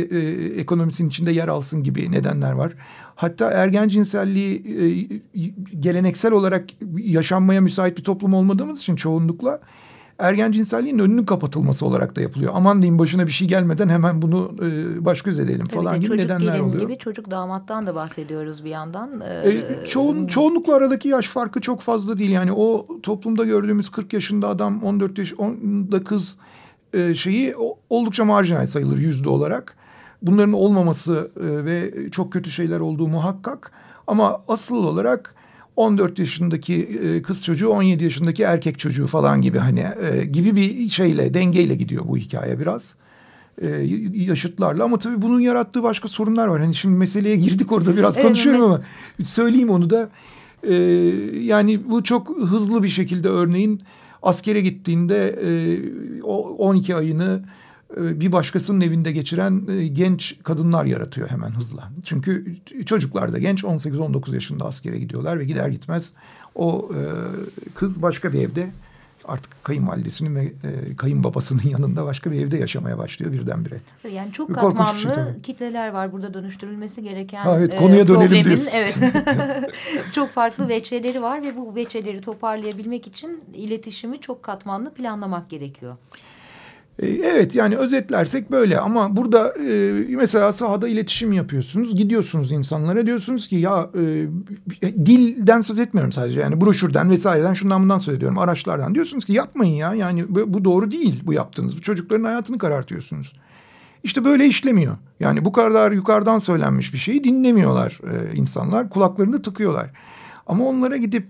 ekonomisinin 0.59 1.09
içinde 1.09 1.33
yer 1.33 1.49
alsın 1.49 1.83
gibi 1.83 2.13
nedenler 2.13 2.53
var. 2.53 2.73
Hatta 3.17 3.51
ergen 3.51 3.89
cinselliği 3.89 4.55
e, 4.55 5.45
geleneksel 5.81 6.33
olarak 6.33 6.65
yaşanmaya 6.97 7.61
müsait 7.61 7.99
bir 7.99 8.05
toplum 8.05 8.35
olmadığımız 8.35 8.81
için 8.81 8.97
çoğunlukla 8.97 9.61
ergen 10.19 10.53
cinselliğin 10.53 10.99
önünün 10.99 11.25
kapatılması 11.25 11.87
olarak 11.87 12.17
da 12.17 12.21
yapılıyor. 12.21 12.53
Aman 12.55 12.83
diyeyim 12.83 12.99
başına 12.99 13.27
bir 13.27 13.33
şey 13.33 13.49
gelmeden 13.49 13.89
hemen 13.89 14.23
bunu 14.23 14.51
e, 14.63 15.05
baş 15.05 15.23
göz 15.23 15.39
edelim 15.39 15.67
Tabii 15.67 15.85
falan 15.85 16.01
gibi 16.01 16.17
nedenler 16.17 16.61
oluyor. 16.61 16.81
gibi 16.81 16.99
çocuk 16.99 17.31
damattan 17.31 17.87
da 17.87 17.95
bahsediyoruz 17.95 18.65
bir 18.65 18.71
yandan. 18.71 19.21
Ee, 19.21 19.49
e, 19.49 19.87
çoğun, 19.87 20.27
çoğunlukla 20.27 20.75
aradaki 20.75 21.09
yaş 21.09 21.29
farkı 21.29 21.61
çok 21.61 21.81
fazla 21.81 22.19
değil. 22.19 22.31
Yani 22.31 22.53
o 22.53 22.87
toplumda 23.03 23.45
gördüğümüz 23.45 23.89
40 23.89 24.13
yaşında 24.13 24.49
adam 24.49 24.83
14 24.83 25.19
yaşında 25.19 26.05
kız 26.05 26.39
e, 26.93 27.15
şeyi 27.15 27.55
oldukça 27.91 28.25
marjinal 28.25 28.67
sayılır 28.67 28.99
yüzde 28.99 29.29
olarak. 29.29 29.77
Bunların 30.23 30.53
olmaması 30.53 31.31
e, 31.37 31.65
ve 31.65 31.93
çok 32.11 32.33
kötü 32.33 32.51
şeyler 32.51 32.81
olduğu 32.81 33.09
muhakkak. 33.09 33.73
Ama 34.07 34.41
asıl 34.49 34.85
olarak 34.85 35.35
14 35.77 36.19
yaşındaki 36.19 36.75
e, 36.75 37.23
kız 37.23 37.45
çocuğu 37.45 37.69
17 37.69 38.05
yaşındaki 38.05 38.43
erkek 38.43 38.79
çocuğu 38.79 39.07
falan 39.07 39.43
gibi 39.43 39.59
hani 39.59 39.81
e, 39.81 40.25
gibi 40.25 40.57
bir 40.57 40.89
şeyle 40.89 41.35
dengeyle 41.35 41.75
gidiyor 41.75 42.05
bu 42.09 42.17
hikaye 42.17 42.61
biraz. 42.61 42.95
E, 43.63 43.69
yaşıtlarla 44.15 44.85
ama 44.85 44.99
tabii 44.99 45.23
bunun 45.23 45.41
yarattığı 45.41 45.83
başka 45.83 46.09
sorunlar 46.09 46.47
var. 46.47 46.61
Hani 46.61 46.75
şimdi 46.75 46.97
meseleye 46.97 47.37
girdik 47.37 47.73
orada 47.73 47.97
biraz 47.97 48.17
evet, 48.17 48.27
konuşuyorum 48.27 48.63
ama 48.63 48.81
söyleyeyim 49.23 49.71
onu 49.71 49.91
da. 49.91 50.11
Yani 51.41 51.91
bu 51.91 52.03
çok 52.03 52.39
hızlı 52.39 52.83
bir 52.83 52.89
şekilde 52.89 53.29
örneğin 53.29 53.81
askere 54.23 54.61
gittiğinde 54.61 55.39
e, 55.45 56.23
12 56.23 56.97
ayını 56.97 57.43
bir 57.97 58.33
başkasının 58.33 58.81
evinde 58.81 59.13
geçiren 59.13 59.63
e, 59.69 59.87
genç 59.87 60.37
kadınlar 60.43 60.85
yaratıyor 60.85 61.31
hemen 61.31 61.51
hızla. 61.51 61.91
Çünkü 62.05 62.57
çocuklar 62.87 63.33
da 63.33 63.39
genç 63.39 63.65
18-19 63.65 64.35
yaşında 64.35 64.65
askere 64.65 64.99
gidiyorlar 64.99 65.39
ve 65.39 65.45
gider 65.45 65.69
gitmez 65.69 66.13
o 66.55 66.91
e, 66.95 67.01
kız 67.75 68.03
başka 68.03 68.33
bir 68.33 68.49
evde 68.49 68.71
artık 69.25 69.65
kayınvalidesinin 69.65 70.37
ve 70.37 70.53
kayınbabasının 70.97 71.63
yanında 71.71 72.05
başka 72.05 72.31
bir 72.31 72.41
evde 72.41 72.57
yaşamaya 72.57 72.99
başlıyor 72.99 73.33
birdenbire. 73.33 73.81
Yani 74.13 74.33
çok 74.33 74.55
katmanlı 74.55 74.99
şey, 74.99 75.43
kitleler 75.43 75.89
var 75.89 76.13
burada 76.13 76.35
dönüştürülmesi 76.35 77.03
gereken 77.03 77.45
ha, 77.45 77.57
evet, 77.59 77.77
konuya 77.77 78.03
e, 78.03 78.07
problemin. 78.07 78.45
Diyorsun. 78.45 78.71
Evet. 78.75 78.99
çok 80.13 80.31
farklı 80.31 80.69
veçeleri 80.69 81.23
var 81.23 81.43
ve 81.43 81.57
bu 81.57 81.75
veçeleri 81.75 82.21
toparlayabilmek 82.21 83.07
için 83.07 83.45
iletişimi 83.55 84.21
çok 84.21 84.43
katmanlı 84.43 84.95
planlamak 84.95 85.51
gerekiyor. 85.51 85.97
E, 87.03 87.07
evet 87.07 87.55
yani 87.55 87.77
özetlersek 87.77 88.51
böyle 88.51 88.81
ama 88.81 89.17
burada 89.17 89.55
e, 89.59 89.93
mesela 90.17 90.53
sahada 90.53 90.89
iletişim 90.89 91.33
yapıyorsunuz. 91.33 91.97
Gidiyorsunuz 91.97 92.53
insanlara 92.53 93.07
diyorsunuz 93.07 93.49
ki 93.49 93.57
ya 93.57 93.91
e, 93.95 94.27
dilden 95.07 95.61
söz 95.61 95.79
etmiyorum 95.79 96.13
sadece 96.13 96.41
yani 96.41 96.61
broşürden 96.61 97.11
vesaireden 97.11 97.55
şundan 97.55 97.83
bundan 97.83 97.99
söz 97.99 98.15
ediyorum 98.15 98.39
araçlardan. 98.39 98.95
Diyorsunuz 98.95 99.25
ki 99.25 99.33
yapmayın 99.33 99.75
ya 99.75 99.95
yani 99.95 100.25
bu, 100.29 100.55
bu 100.55 100.65
doğru 100.65 100.91
değil 100.91 101.23
bu 101.25 101.33
yaptığınız. 101.33 101.77
Bu 101.77 101.81
çocukların 101.81 102.25
hayatını 102.25 102.59
karartıyorsunuz. 102.59 103.33
İşte 104.05 104.25
böyle 104.25 104.47
işlemiyor. 104.47 104.97
Yani 105.21 105.45
bu 105.45 105.53
kadar 105.53 105.93
yukarıdan 105.93 106.39
söylenmiş 106.39 106.93
bir 106.93 106.99
şeyi 106.99 107.25
dinlemiyorlar 107.25 108.01
e, 108.05 108.37
insanlar. 108.37 108.91
Kulaklarını 108.91 109.43
tıkıyorlar. 109.43 109.91
Ama 110.47 110.65
onlara 110.65 110.97
gidip 110.97 111.27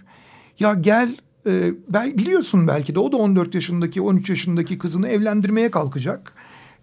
ya 0.59 0.75
gel 0.75 1.17
e, 1.47 1.75
biliyorsun 2.19 2.69
belki 2.69 2.95
de 2.95 2.99
o 2.99 3.13
da 3.13 3.17
14 3.17 3.55
yaşındaki 3.55 4.03
13 4.03 4.31
yaşındaki 4.31 4.79
kızını 4.79 5.09
evlendirmeye 5.09 5.71
kalkacak. 5.71 6.33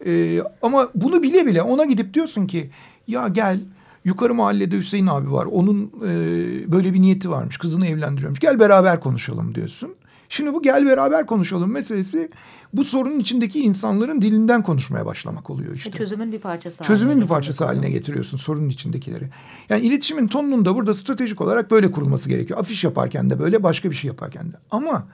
E, 0.05 0.41
ama 0.61 0.89
bunu 0.95 1.23
bile 1.23 1.45
bile 1.45 1.61
ona 1.61 1.85
gidip 1.85 2.13
diyorsun 2.13 2.47
ki 2.47 2.69
ya 3.07 3.27
gel 3.27 3.59
yukarı 4.05 4.33
mahallede 4.33 4.77
Hüseyin 4.77 5.07
abi 5.07 5.31
var. 5.31 5.45
Onun 5.45 5.91
e, 6.01 6.71
böyle 6.71 6.93
bir 6.93 7.01
niyeti 7.01 7.29
varmış 7.29 7.57
kızını 7.57 7.87
evlendiriyormuş 7.87 8.39
gel 8.39 8.59
beraber 8.59 8.99
konuşalım 8.99 9.55
diyorsun. 9.55 9.95
Şimdi 10.33 10.53
bu 10.53 10.61
gel 10.61 10.85
beraber 10.85 11.25
konuşalım 11.25 11.71
meselesi 11.71 12.29
bu 12.73 12.85
sorunun 12.85 13.19
içindeki 13.19 13.59
insanların 13.59 14.21
dilinden 14.21 14.63
konuşmaya 14.63 15.05
başlamak 15.05 15.49
oluyor 15.49 15.75
işte. 15.75 15.89
E, 15.89 15.93
çözümün 15.93 16.31
bir 16.31 16.39
parçası 16.39 16.83
Çözümün 16.83 17.21
bir 17.21 17.27
parçası 17.27 17.65
haline 17.65 17.89
getiriyorsun 17.89 18.37
sorunun 18.37 18.69
içindekileri. 18.69 19.29
Yani 19.69 19.85
iletişimin 19.85 20.27
tonunun 20.27 20.65
da 20.65 20.75
burada 20.75 20.93
stratejik 20.93 21.41
olarak 21.41 21.71
böyle 21.71 21.91
kurulması 21.91 22.29
gerekiyor. 22.29 22.59
Afiş 22.59 22.83
yaparken 22.83 23.29
de 23.29 23.39
böyle 23.39 23.63
başka 23.63 23.91
bir 23.91 23.95
şey 23.95 24.07
yaparken 24.07 24.51
de. 24.51 24.55
Ama 24.71 25.07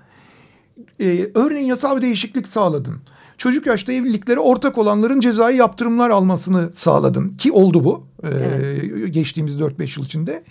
e, 0.99 1.29
örneğin 1.35 1.65
yasal 1.65 1.97
bir 1.97 2.01
değişiklik 2.01 2.47
sağladın. 2.47 2.95
Çocuk 3.37 3.65
yaşta 3.65 3.93
evliliklere 3.93 4.39
ortak 4.39 4.77
olanların 4.77 5.19
cezai 5.19 5.55
yaptırımlar 5.55 6.09
almasını 6.09 6.69
sağladın. 6.75 7.37
Ki 7.37 7.51
oldu 7.51 7.83
bu 7.83 8.03
e, 8.23 8.27
evet. 8.27 9.13
geçtiğimiz 9.13 9.55
4-5 9.55 9.99
yıl 9.99 10.05
içinde. 10.05 10.43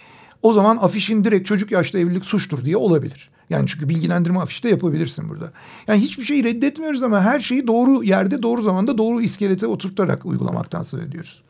O 0.43 0.53
zaman 0.53 0.77
afişin 0.77 1.25
direkt 1.25 1.47
çocuk 1.47 1.71
yaşta 1.71 1.99
evlilik 1.99 2.25
suçtur 2.25 2.65
diye 2.65 2.77
olabilir. 2.77 3.31
Yani 3.51 3.67
çünkü 3.67 3.89
bilgilendirme 3.89 4.39
afişi 4.39 4.63
de 4.63 4.69
yapabilirsin 4.69 5.29
burada. 5.29 5.53
Yani 5.87 6.01
hiçbir 6.01 6.25
şeyi 6.25 6.45
reddetmiyoruz 6.45 7.03
ama 7.03 7.21
her 7.21 7.41
şeyi 7.41 7.67
doğru 7.67 8.05
yerde, 8.05 8.43
doğru 8.43 8.63
zamanda, 8.63 8.99
doğru 8.99 9.21
iskelete 9.21 9.67
oturtarak 9.67 10.27
uygulamaktan 10.27 10.83
söz 10.83 11.03
ediyoruz. 11.03 11.43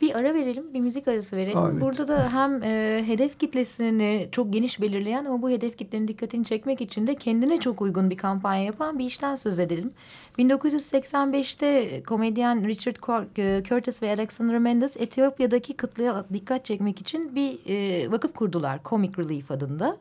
Bir 0.00 0.14
ara 0.14 0.34
verelim, 0.34 0.74
bir 0.74 0.80
müzik 0.80 1.08
arası 1.08 1.36
verelim. 1.36 1.58
Evet. 1.58 1.80
Burada 1.80 2.08
da 2.08 2.32
hem 2.32 2.62
e, 2.62 3.02
hedef 3.06 3.38
kitlesini 3.38 4.28
çok 4.32 4.52
geniş 4.52 4.80
belirleyen 4.80 5.24
ama 5.24 5.42
bu 5.42 5.50
hedef 5.50 5.78
kitlenin 5.78 6.08
dikkatini 6.08 6.44
çekmek 6.44 6.80
için 6.80 7.06
de 7.06 7.14
kendine 7.14 7.60
çok 7.60 7.82
uygun 7.82 8.10
bir 8.10 8.16
kampanya 8.16 8.64
yapan 8.64 8.98
bir 8.98 9.04
işten 9.04 9.34
söz 9.34 9.58
edelim. 9.58 9.90
1985'te 10.38 12.02
komedyen 12.02 12.66
Richard 12.66 12.96
e, 13.38 13.62
Curtis 13.68 14.02
ve 14.02 14.12
Alexander 14.12 14.58
Mendes 14.58 14.96
Etiyopya'daki 14.96 15.76
kıtlığa 15.76 16.24
dikkat 16.32 16.64
çekmek 16.64 17.00
için 17.00 17.34
bir 17.34 17.58
e, 17.68 18.10
vakıf 18.10 18.34
kurdular. 18.34 18.80
Comic 18.84 19.22
Relief 19.22 19.50
adında. 19.50 19.96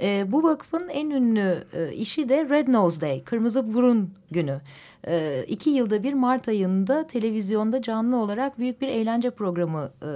E, 0.00 0.32
bu 0.32 0.42
vakfın 0.42 0.88
en 0.88 1.10
ünlü 1.10 1.64
e, 1.72 1.92
işi 1.92 2.28
de 2.28 2.48
Red 2.48 2.68
Nose 2.68 3.00
Day, 3.00 3.24
Kırmızı 3.24 3.74
Burun 3.74 4.10
Günü. 4.30 4.60
E, 5.06 5.44
iki 5.48 5.70
yılda 5.70 6.02
bir 6.02 6.12
Mart 6.12 6.48
ayında 6.48 7.06
televizyonda 7.06 7.82
canlı 7.82 8.16
olarak 8.16 8.58
büyük 8.58 8.80
bir 8.80 8.88
eğlence 8.88 9.30
programı 9.30 9.90
e, 10.02 10.10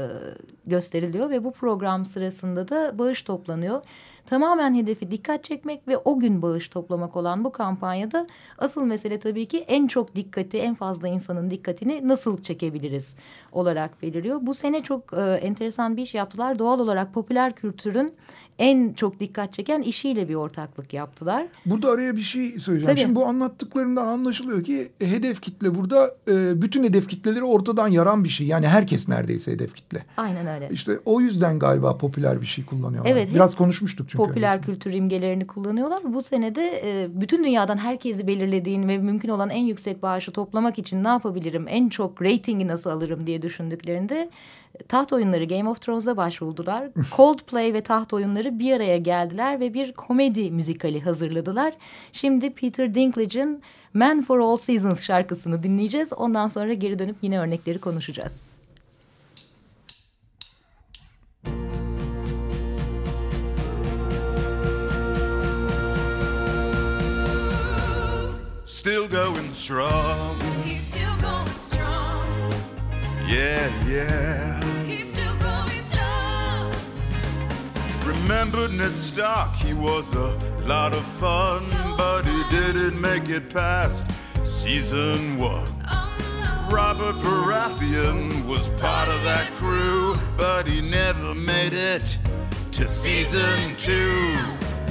gösteriliyor 0.67 1.31
ve 1.31 1.45
bu 1.45 1.53
program 1.53 2.05
sırasında 2.05 2.69
da 2.69 2.99
bağış 2.99 3.23
toplanıyor. 3.23 3.83
Tamamen 4.27 4.75
hedefi 4.75 5.11
dikkat 5.11 5.45
çekmek 5.45 5.89
ve 5.89 5.97
o 5.97 6.19
gün 6.19 6.43
bağış 6.43 6.69
toplamak 6.69 7.17
olan 7.17 7.45
bu 7.45 7.53
kampanyada 7.53 8.27
asıl 8.59 8.85
mesele 8.85 9.19
tabii 9.19 9.47
ki 9.47 9.59
en 9.59 9.87
çok 9.87 10.17
dikkati, 10.17 10.59
en 10.59 10.75
fazla 10.75 11.09
insanın 11.09 11.51
dikkatini 11.51 12.09
nasıl 12.09 12.43
çekebiliriz 12.43 13.17
olarak 13.53 14.03
beliriyor. 14.03 14.39
Bu 14.43 14.55
sene 14.55 14.83
çok 14.83 15.13
e, 15.13 15.21
enteresan 15.21 15.97
bir 15.97 16.03
iş 16.03 16.15
yaptılar. 16.15 16.59
Doğal 16.59 16.81
olarak 16.81 17.15
popüler 17.15 17.53
kültürün 17.55 18.15
en 18.59 18.93
çok 18.93 19.21
dikkat 19.21 19.53
çeken 19.53 19.83
işiyle 19.83 20.29
bir 20.29 20.35
ortaklık 20.35 20.93
yaptılar. 20.95 21.47
Burada 21.67 21.91
araya 21.91 22.17
bir 22.17 22.23
şey 22.23 22.59
söyleyeceğim. 22.59 22.97
Tabii. 22.97 23.01
Şimdi 23.01 23.15
bu 23.15 23.27
anlattıklarından 23.27 24.07
anlaşılıyor 24.07 24.65
ki 24.65 24.74
hedef 25.01 25.41
kitle 25.41 25.75
burada 25.75 26.15
e, 26.29 26.63
bütün 26.63 26.85
hedef 26.85 27.09
kitleleri 27.09 27.45
ortadan 27.45 27.89
yaran 27.89 28.25
bir 28.25 28.29
şey. 28.29 28.47
Yani 28.47 28.69
herkes 28.69 29.09
neredeyse 29.09 29.53
hedef 29.53 29.75
kitle. 29.75 30.05
Aynen 30.17 30.47
öyle. 30.47 30.69
İşte 30.73 30.99
o 31.05 31.21
yüzden 31.21 31.59
galiba 31.59 31.99
popüler 31.99 32.41
bir 32.41 32.47
şey 32.47 32.65
kullanıyorlar. 32.65 33.11
Evet. 33.11 33.29
Biraz 33.35 33.55
konuşmuştuk 33.55 34.09
çünkü. 34.09 34.27
Popüler 34.27 34.53
öyle. 34.53 34.63
kültür 34.63 34.93
imgelerini 34.93 35.47
kullanıyorlar. 35.47 36.15
Bu 36.15 36.23
senede 36.23 36.81
e, 36.85 37.21
bütün 37.21 37.45
dünyadan 37.45 37.77
herkesi 37.77 38.27
belirlediğin 38.27 38.89
ve 38.89 38.99
mümkün 38.99 39.29
olan 39.29 39.51
en 39.51 39.65
yüksek 39.65 40.03
bağışı 40.03 40.33
toplamak 40.33 40.79
için 40.79 41.05
ne 41.05 41.09
yapabilirim? 41.09 41.67
En 41.69 41.89
çok 41.89 42.23
reytingi 42.23 42.69
nasıl 42.69 42.91
alırım 42.91 43.27
diye 43.27 43.43
düşündüklerinde 43.43 44.31
taht 44.89 45.13
oyunları 45.13 45.45
Game 45.45 45.69
of 45.69 45.81
Thrones'a 45.81 46.17
başvurdular. 46.17 46.89
Coldplay 47.17 47.75
ve 47.75 47.81
taht 47.81 48.13
oyunları 48.13 48.59
bir 48.59 48.73
araya 48.73 48.99
geldiler 48.99 49.61
ve 49.61 49.75
bir 49.75 49.93
komedi 49.93 50.51
müzikali 50.51 51.01
hazırladılar. 51.01 51.75
Şimdi 52.13 52.51
Peter 52.51 52.95
Dinklage'in 52.95 53.63
Man 53.95 54.23
for 54.23 54.39
All 54.39 54.57
Seasons 54.57 55.05
şarkısını 55.05 55.63
dinleyeceğiz. 55.63 56.13
Ondan 56.13 56.49
sonra 56.49 56.73
geri 56.73 56.99
dönüp 56.99 57.17
yine 57.23 57.41
örnekleri 57.41 57.79
konuşacağız. 57.79 58.41
Still 68.67 69.09
going 69.09 69.53
strong. 69.55 70.37
He's 70.63 70.81
still 70.81 71.17
going 71.23 71.59
strong. 71.59 72.25
Yeah, 73.27 73.71
yeah. 73.89 74.64
Remember 78.25 78.69
Ned 78.69 78.97
Stark, 78.97 79.55
he 79.55 79.75
was 79.75 80.15
a 80.15 80.35
lot 80.63 80.95
of 80.95 81.05
fun, 81.05 81.61
so 81.61 81.95
but 81.99 82.23
he 82.23 82.43
didn't 82.49 82.99
make 82.99 83.29
it 83.29 83.51
past 83.51 84.07
season 84.45 85.37
one. 85.37 85.69
Oh, 85.87 86.17
no. 86.41 86.75
Robert 86.75 87.17
Baratheon 87.17 88.47
was 88.47 88.69
part 88.81 89.11
of 89.11 89.23
that 89.25 89.53
crew, 89.57 90.19
but 90.39 90.67
he 90.67 90.81
never 90.81 91.35
made 91.35 91.75
it 91.75 92.17
to 92.73 92.89
season 92.89 93.77
two. 93.77 94.39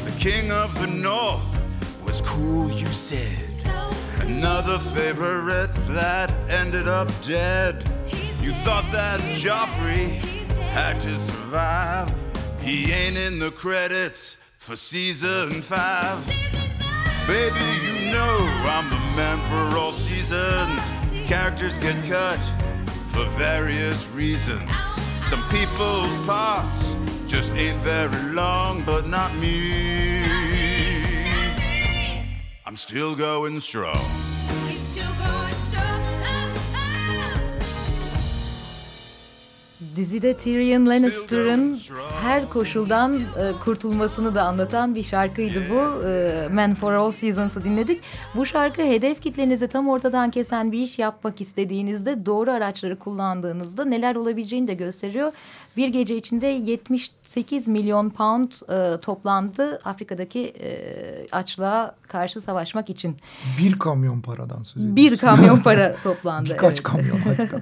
The 0.06 0.14
king 0.20 0.52
of 0.52 0.72
the 0.80 0.86
north 0.86 1.44
was 2.04 2.22
cool, 2.22 2.70
you 2.70 2.92
said. 2.92 3.48
So 3.48 3.72
cool. 4.20 4.28
Another 4.28 4.78
favorite 4.78 5.74
that 5.88 6.30
ended 6.52 6.88
up 6.88 7.10
dead. 7.24 7.84
You 8.44 8.54
thought 8.64 8.86
that 8.92 9.20
Joffrey 9.22 10.20
had 10.60 11.02
to 11.02 11.18
survive. 11.18 12.14
He 12.64 12.94
ain't 12.94 13.18
in 13.18 13.40
the 13.40 13.52
credits 13.52 14.38
for 14.58 14.78
season 14.78 15.62
five. 15.62 16.26
Baby, 17.28 17.60
you 17.84 18.10
know 18.10 18.38
I'm 18.64 18.90
the 18.90 19.00
man 19.18 19.42
for 19.50 19.78
all 19.78 19.92
seasons. 19.92 20.82
Characters 21.28 21.78
get 21.78 22.02
cut 22.06 22.40
for 23.08 23.26
various 23.38 24.08
reasons. 24.16 24.72
Some 25.26 25.44
people's 25.50 26.16
parts 26.26 26.96
just 27.28 27.52
ain't 27.52 27.82
very 27.84 28.32
long, 28.32 28.82
but 28.86 29.08
not 29.10 29.36
me. 29.36 30.24
I'm 32.66 32.78
still 32.78 33.14
going 33.14 33.60
strong. 33.60 34.06
He's 34.70 34.80
still 34.80 35.14
going 35.16 35.53
Dizide 39.96 40.38
Tyrion 40.38 40.86
Lannister'ın 40.86 41.80
her 42.22 42.50
koşuldan 42.50 43.20
e, 43.20 43.24
kurtulmasını 43.64 44.36
da 44.36 44.44
anlatan 44.44 44.96
bir 44.96 45.04
şarkıydı 45.04 45.64
bu. 45.70 46.08
E, 46.08 46.48
Man 46.54 46.76
for 46.76 46.94
All 46.94 47.12
Seasons'ı 47.12 47.64
dinledik. 47.64 48.02
Bu 48.36 48.46
şarkı 48.46 48.82
hedef 48.82 49.22
kitlenizi 49.22 49.68
tam 49.68 49.90
ortadan 49.90 50.32
kesen 50.32 50.72
bir 50.72 50.80
iş 50.80 51.00
yapmak 51.00 51.42
istediğinizde 51.42 52.26
doğru 52.26 52.52
araçları 52.52 53.00
kullandığınızda 53.00 53.86
neler 53.86 54.16
olabileceğini 54.16 54.68
de 54.68 54.74
gösteriyor. 54.74 55.32
Bir 55.78 55.88
gece 55.88 56.18
içinde 56.18 56.48
78 56.48 57.68
milyon 57.68 58.10
pound 58.10 58.52
e, 58.52 59.02
toplandı 59.02 59.80
Afrika'daki 59.86 60.40
e, 60.40 60.72
açlığa 61.32 61.96
karşı 62.08 62.42
savaşmak 62.42 62.90
için. 62.90 63.18
Bir 63.60 63.80
kamyon 63.80 64.22
paradan 64.22 64.64
söz 64.64 64.84
ediyoruz. 64.84 64.96
Bir 64.96 65.18
kamyon 65.18 65.60
para 65.64 65.96
toplandı. 66.04 66.50
Birkaç 66.50 66.74
evet. 66.74 66.84
kamyon 66.84 67.18
hatta. 67.18 67.62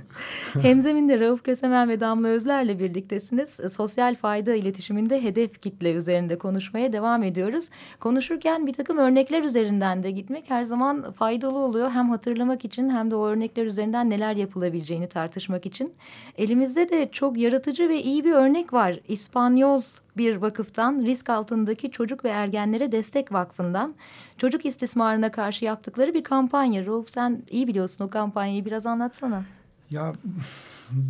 Hemzeminde 0.61 1.19
Rauf 1.19 1.43
Kösemen 1.43 1.89
ve 1.89 1.99
Damla 1.99 2.20
Özler'le 2.27 2.79
birliktesiniz. 2.79 3.49
Sosyal 3.73 4.15
fayda 4.15 4.55
iletişiminde 4.55 5.23
hedef 5.23 5.61
kitle 5.61 5.91
üzerinde 5.91 6.37
konuşmaya 6.37 6.93
devam 6.93 7.23
ediyoruz. 7.23 7.69
Konuşurken 7.99 8.67
bir 8.67 8.73
takım 8.73 8.97
örnekler 8.97 9.43
üzerinden 9.43 10.03
de 10.03 10.11
gitmek 10.11 10.49
her 10.49 10.63
zaman 10.63 11.11
faydalı 11.11 11.57
oluyor. 11.57 11.91
Hem 11.91 12.09
hatırlamak 12.09 12.65
için 12.65 12.89
hem 12.89 13.11
de 13.11 13.15
o 13.15 13.27
örnekler 13.27 13.65
üzerinden 13.65 14.09
neler 14.09 14.35
yapılabileceğini 14.35 15.09
tartışmak 15.09 15.65
için. 15.65 15.93
Elimizde 16.37 16.89
de 16.89 17.09
çok 17.11 17.37
yaratıcı 17.37 17.89
ve 17.89 18.01
iyi 18.01 18.23
bir 18.23 18.31
örnek 18.31 18.73
var. 18.73 18.99
İspanyol 19.07 19.81
bir 20.17 20.35
vakıftan 20.35 20.99
risk 20.99 21.29
altındaki 21.29 21.91
çocuk 21.91 22.25
ve 22.25 22.29
ergenlere 22.29 22.91
destek 22.91 23.31
vakfından 23.31 23.93
çocuk 24.37 24.65
istismarına 24.65 25.31
karşı 25.31 25.65
yaptıkları 25.65 26.13
bir 26.13 26.23
kampanya. 26.23 26.85
Rauf 26.85 27.09
sen 27.09 27.43
iyi 27.49 27.67
biliyorsun 27.67 28.05
o 28.05 28.09
kampanyayı 28.09 28.65
biraz 28.65 28.85
anlatsana. 28.85 29.43
Ya 29.91 30.13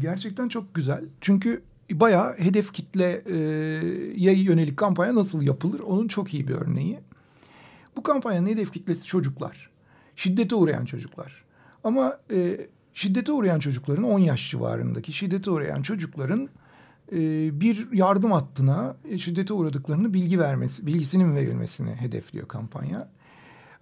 gerçekten 0.01 0.47
çok 0.47 0.75
güzel. 0.75 1.03
Çünkü 1.21 1.63
bayağı 1.91 2.37
hedef 2.37 2.73
kitleye 2.73 3.23
yönelik 4.41 4.77
kampanya 4.77 5.15
nasıl 5.15 5.41
yapılır 5.41 5.79
onun 5.79 6.07
çok 6.07 6.33
iyi 6.33 6.47
bir 6.47 6.53
örneği. 6.53 6.99
Bu 7.95 8.03
kampanyanın 8.03 8.47
hedef 8.47 8.73
kitlesi 8.73 9.05
çocuklar. 9.05 9.69
Şiddete 10.15 10.55
uğrayan 10.55 10.85
çocuklar. 10.85 11.43
Ama 11.83 12.17
e, 12.31 12.67
şiddete 12.93 13.31
uğrayan 13.31 13.59
çocukların 13.59 14.03
10 14.03 14.19
yaş 14.19 14.51
civarındaki 14.51 15.13
şiddete 15.13 15.51
uğrayan 15.51 15.81
çocukların 15.81 16.49
e, 17.11 17.19
bir 17.61 17.91
yardım 17.91 18.31
hattına 18.31 18.95
şiddete 19.17 19.53
uğradıklarını 19.53 20.13
bilgi 20.13 20.39
vermesi, 20.39 20.85
bilgisinin 20.85 21.35
verilmesini 21.35 21.95
hedefliyor 21.95 22.47
kampanya. 22.47 23.09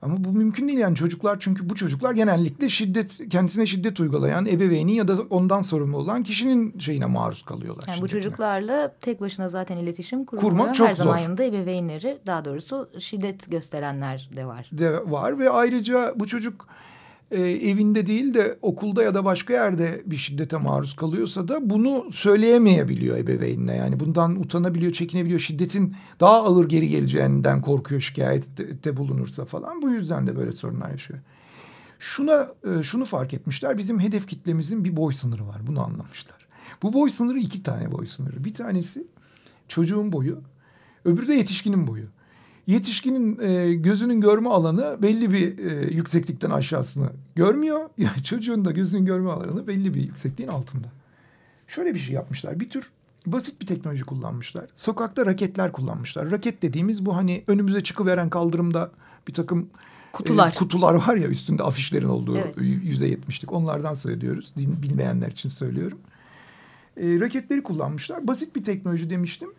Ama 0.02 0.24
bu 0.24 0.32
mümkün 0.32 0.68
değil 0.68 0.80
yani 0.80 0.96
çocuklar 0.96 1.38
çünkü 1.40 1.70
bu 1.70 1.76
çocuklar 1.76 2.12
genellikle 2.14 2.70
şiddet 2.70 3.30
kendisine 3.30 3.66
şiddet 3.66 4.00
uygulayan 4.00 4.46
ebeveyni 4.46 4.96
ya 4.96 5.08
da 5.08 5.18
ondan 5.30 5.62
sorumlu 5.62 5.98
olan 5.98 6.24
kişinin 6.24 6.80
şeyine 6.80 7.06
maruz 7.06 7.46
kalıyorlar. 7.46 7.84
Yani 7.88 8.02
bu 8.02 8.08
çocuklarla 8.08 8.96
tek 9.00 9.22
başına 9.22 9.50
zaten 9.50 9.78
iletişim 9.78 10.26
kurulmuyor. 10.26 10.58
Kurmak 10.58 10.76
çok 10.76 10.88
Her 10.88 10.94
zor. 10.94 11.04
zaman 11.04 11.18
yanında 11.18 11.44
ebeveynleri 11.44 12.18
daha 12.26 12.46
doğrusu 12.46 12.90
şiddet 13.00 13.52
gösterenler 13.52 14.30
de 14.36 14.46
var. 14.46 14.70
De 14.72 15.12
var 15.12 15.40
ve 15.40 15.50
ayrıca 15.50 16.14
bu 16.16 16.28
çocuk 16.28 16.68
e, 17.32 17.42
evinde 17.42 18.08
değil 18.08 18.34
de 18.34 18.58
okulda 18.62 19.04
ya 19.04 19.14
da 19.14 19.26
başka 19.26 19.54
yerde 19.54 20.02
bir 20.06 20.18
şiddete 20.18 20.58
maruz 20.58 20.96
kalıyorsa 20.96 21.48
da 21.48 21.70
bunu 21.70 22.06
söyleyemeyebiliyor 22.12 23.18
ebeveynine. 23.18 23.76
Yani 23.76 24.00
bundan 24.00 24.42
utanabiliyor, 24.42 24.92
çekinebiliyor. 24.92 25.40
Şiddetin 25.40 25.96
daha 26.20 26.44
ağır 26.44 26.70
geri 26.70 26.90
geleceğinden 26.90 27.62
korkuyor 27.62 28.02
şikayette 28.02 28.98
bulunursa 28.98 29.46
falan. 29.46 29.82
Bu 29.82 29.90
yüzden 29.90 30.28
de 30.28 30.38
böyle 30.38 30.52
sorunlar 30.52 30.92
yaşıyor. 30.92 31.20
Şuna 32.00 32.48
e, 32.64 32.84
şunu 32.84 33.06
fark 33.06 33.34
etmişler. 33.34 33.78
Bizim 33.78 34.00
hedef 34.00 34.28
kitlemizin 34.28 34.84
bir 34.84 34.98
boy 34.98 35.14
sınırı 35.14 35.48
var. 35.48 35.68
Bunu 35.68 35.86
anlamışlar. 35.86 36.48
Bu 36.84 36.94
boy 36.94 37.10
sınırı 37.10 37.40
iki 37.40 37.64
tane 37.64 37.92
boy 37.92 38.08
sınırı. 38.08 38.44
Bir 38.44 38.54
tanesi 38.54 39.08
çocuğun 39.68 40.12
boyu, 40.12 40.42
öbürü 41.06 41.28
de 41.28 41.34
yetişkinin 41.34 41.88
boyu. 41.88 42.06
Yetişkinin 42.70 43.40
e, 43.42 43.74
gözünün 43.74 44.22
görme 44.22 44.50
alanı 44.50 44.98
belli 45.02 45.32
bir 45.32 45.58
e, 45.58 45.94
yükseklikten 45.94 46.50
aşağısını 46.50 47.10
görmüyor. 47.36 47.90
Yani 47.98 48.24
çocuğun 48.24 48.66
da 48.66 48.72
gözünün 48.72 49.06
görme 49.06 49.32
alanı 49.32 49.68
belli 49.68 49.94
bir 49.94 50.02
yüksekliğin 50.02 50.50
altında. 50.50 50.88
Şöyle 51.68 51.94
bir 51.96 52.00
şey 52.00 52.16
yapmışlar. 52.16 52.60
Bir 52.60 52.70
tür 52.70 52.92
basit 53.26 53.62
bir 53.62 53.68
teknoloji 53.68 54.04
kullanmışlar. 54.04 54.66
Sokakta 54.76 55.26
raketler 55.26 55.72
kullanmışlar. 55.72 56.32
Raket 56.32 56.62
dediğimiz 56.62 57.06
bu 57.06 57.16
hani 57.16 57.44
önümüze 57.48 57.84
çıkıveren 57.84 58.30
kaldırımda 58.30 58.92
bir 59.28 59.34
takım 59.34 59.70
Kutular. 60.14 60.48
e, 60.48 60.52
kutular 60.52 60.94
var 60.94 61.16
ya 61.16 61.28
üstünde 61.28 61.64
afişlerin 61.64 62.10
olduğu 62.10 62.38
Evet. 62.38 62.56
yüzde 62.58 63.08
yetmişlik. 63.08 63.54
Onlardan 63.54 63.94
söylüyoruz. 63.94 64.54
Bilmeyenler 64.58 65.28
için 65.28 65.50
söylüyorum. 65.50 65.98
E, 66.98 67.20
raketleri 67.20 67.64
kullanmışlar. 67.64 68.28
Basit 68.28 68.56
bir 68.56 68.64
teknoloji 68.64 69.10
demiştim. 69.10 69.50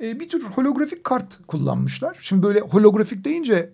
E, 0.00 0.20
bir 0.20 0.28
tür 0.28 0.42
holografik 0.42 1.04
kart 1.04 1.38
kullanmışlar. 1.46 2.18
Şimdi 2.20 2.42
böyle 2.42 2.60
holografik 2.60 3.24
deyince 3.24 3.70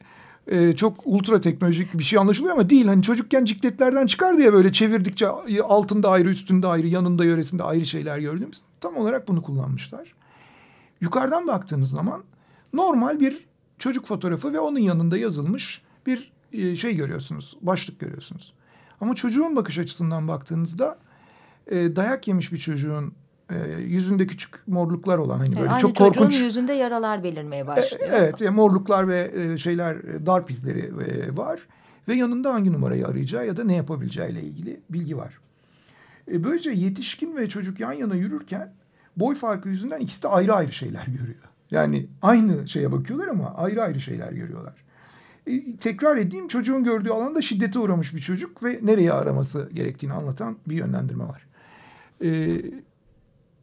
e, 0.47 0.77
çok 0.77 1.01
ultra 1.05 1.41
teknolojik 1.41 1.99
bir 1.99 2.05
şey 2.05 2.19
anlaşılıyor 2.19 2.55
ama 2.55 2.71
değil. 2.71 2.87
Hani 2.87 3.03
çocukken 3.03 3.45
cikletlerden 3.45 4.07
çıkar 4.07 4.39
diye 4.39 4.53
böyle 4.53 4.73
çevirdikçe 4.73 5.29
altında 5.63 6.11
ayrı, 6.11 6.29
üstünde 6.29 6.67
ayrı, 6.67 6.87
yanında 6.87 7.25
yöresinde 7.25 7.63
ayrı 7.63 7.87
şeyler 7.87 8.19
gördüğümüz. 8.19 8.63
Tam 8.81 8.97
olarak 8.97 9.29
bunu 9.29 9.43
kullanmışlar. 9.43 10.15
Yukarıdan 11.01 11.47
baktığınız 11.47 11.91
zaman 11.91 12.23
normal 12.73 13.21
bir 13.21 13.47
çocuk 13.79 14.07
fotoğrafı 14.07 14.53
ve 14.53 14.61
onun 14.61 14.79
yanında 14.79 15.17
yazılmış 15.17 15.83
bir 16.07 16.33
e, 16.53 16.77
şey 16.77 16.97
görüyorsunuz. 16.97 17.57
Başlık 17.63 18.01
görüyorsunuz. 18.01 18.53
Ama 19.01 19.15
çocuğun 19.15 19.57
bakış 19.57 19.79
açısından 19.79 20.29
baktığınızda 20.29 20.99
e, 21.67 21.97
dayak 21.97 22.29
yemiş 22.29 22.53
bir 22.53 22.59
çocuğun 22.59 23.15
e, 23.53 23.81
yüzünde 23.83 24.27
küçük 24.27 24.69
morluklar 24.69 25.19
olan 25.19 25.39
hani 25.39 25.57
böyle 25.57 25.71
Aynı 25.71 25.81
çok 25.81 25.97
korkunç 25.97 26.41
yüzünde 26.41 26.73
yaralar 26.73 27.25
belirmeye 27.25 27.63
e, 27.63 27.67
başlıyor. 27.67 28.11
Evet, 28.15 28.43
e, 28.43 28.51
morluklar 28.51 29.09
ve 29.09 29.33
e, 29.35 29.59
şeyler, 29.59 29.95
e, 29.95 30.27
darp 30.27 30.51
izleri 30.51 30.81
e, 30.81 31.37
var. 31.37 31.61
Ve 32.09 32.15
yanında 32.15 32.55
hangi 32.55 32.73
numarayı 32.73 33.07
arayacağı 33.07 33.47
ya 33.47 33.57
da 33.57 33.65
ne 33.65 33.77
yapabileceğiyle 33.77 34.43
ilgili 34.43 34.81
bilgi 34.91 35.17
var. 35.17 35.39
E, 36.33 36.45
böylece 36.45 36.71
yetişkin 36.71 37.37
ve 37.37 37.49
çocuk 37.49 37.81
yan 37.81 37.93
yana 37.93 38.15
yürürken 38.15 38.73
boy 39.17 39.35
farkı 39.35 39.69
yüzünden 39.69 40.01
ikisi 40.01 40.23
de 40.23 40.29
ayrı 40.29 40.55
ayrı 40.55 40.73
şeyler 40.73 41.07
görüyor. 41.07 41.43
Yani 41.71 42.07
aynı 42.23 42.69
şeye 42.69 42.93
bakıyorlar 42.93 43.29
ama 43.29 43.55
ayrı 43.55 43.83
ayrı 43.83 44.01
şeyler 44.01 44.33
görüyorlar. 44.33 44.75
E, 45.47 45.77
tekrar 45.77 46.17
edeyim 46.17 46.49
çocuğun 46.49 46.85
gördüğü 46.85 47.11
alanda 47.11 47.43
şiddete 47.43 47.79
uğramış 47.79 48.15
bir 48.15 48.21
çocuk 48.21 48.63
ve 48.63 48.79
nereye 48.83 49.13
araması 49.13 49.71
gerektiğini 49.75 50.13
anlatan 50.13 50.57
bir 50.69 50.77
yönlendirme 50.77 51.25
var. 51.25 51.47
E, 52.25 52.61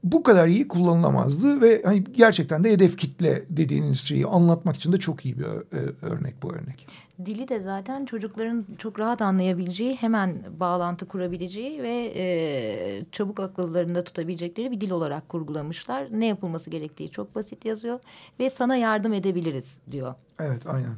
bu 0.04 0.24
kadar 0.24 0.48
iyi 0.48 0.68
kullanılamazdı 0.68 1.62
ve 1.62 1.82
hani 1.86 2.04
gerçekten 2.04 2.64
de 2.64 2.72
hedef 2.72 2.98
kitle 2.98 3.46
dediğiniz 3.50 4.00
şeyi 4.00 4.26
anlatmak 4.26 4.76
için 4.76 4.92
de 4.92 4.98
çok 4.98 5.26
iyi 5.26 5.40
bir 5.40 5.44
ö- 5.46 5.94
örnek 6.02 6.44
bu 6.44 6.54
örnek. 6.54 6.88
Dili 7.26 7.48
de 7.48 7.60
zaten 7.60 8.06
çocukların 8.06 8.66
çok 8.78 9.00
rahat 9.00 9.22
anlayabileceği, 9.22 9.96
hemen 9.96 10.44
bağlantı 10.60 11.08
kurabileceği 11.08 11.84
ve 11.84 12.14
e, 12.16 13.06
çabuk 13.12 13.40
akıllarında 13.40 14.04
tutabilecekleri 14.04 14.72
bir 14.72 14.82
dil 14.82 14.92
olarak 14.92 15.30
kurgulamışlar. 15.30 16.08
Ne 16.12 16.26
yapılması 16.26 16.70
gerektiği 16.70 17.10
çok 17.12 17.36
basit 17.36 17.66
yazıyor 17.66 18.00
ve 18.40 18.50
sana 18.50 18.76
yardım 18.76 19.14
edebiliriz 19.14 19.78
diyor. 19.92 20.16
Evet 20.40 20.68
aynen. 20.68 20.96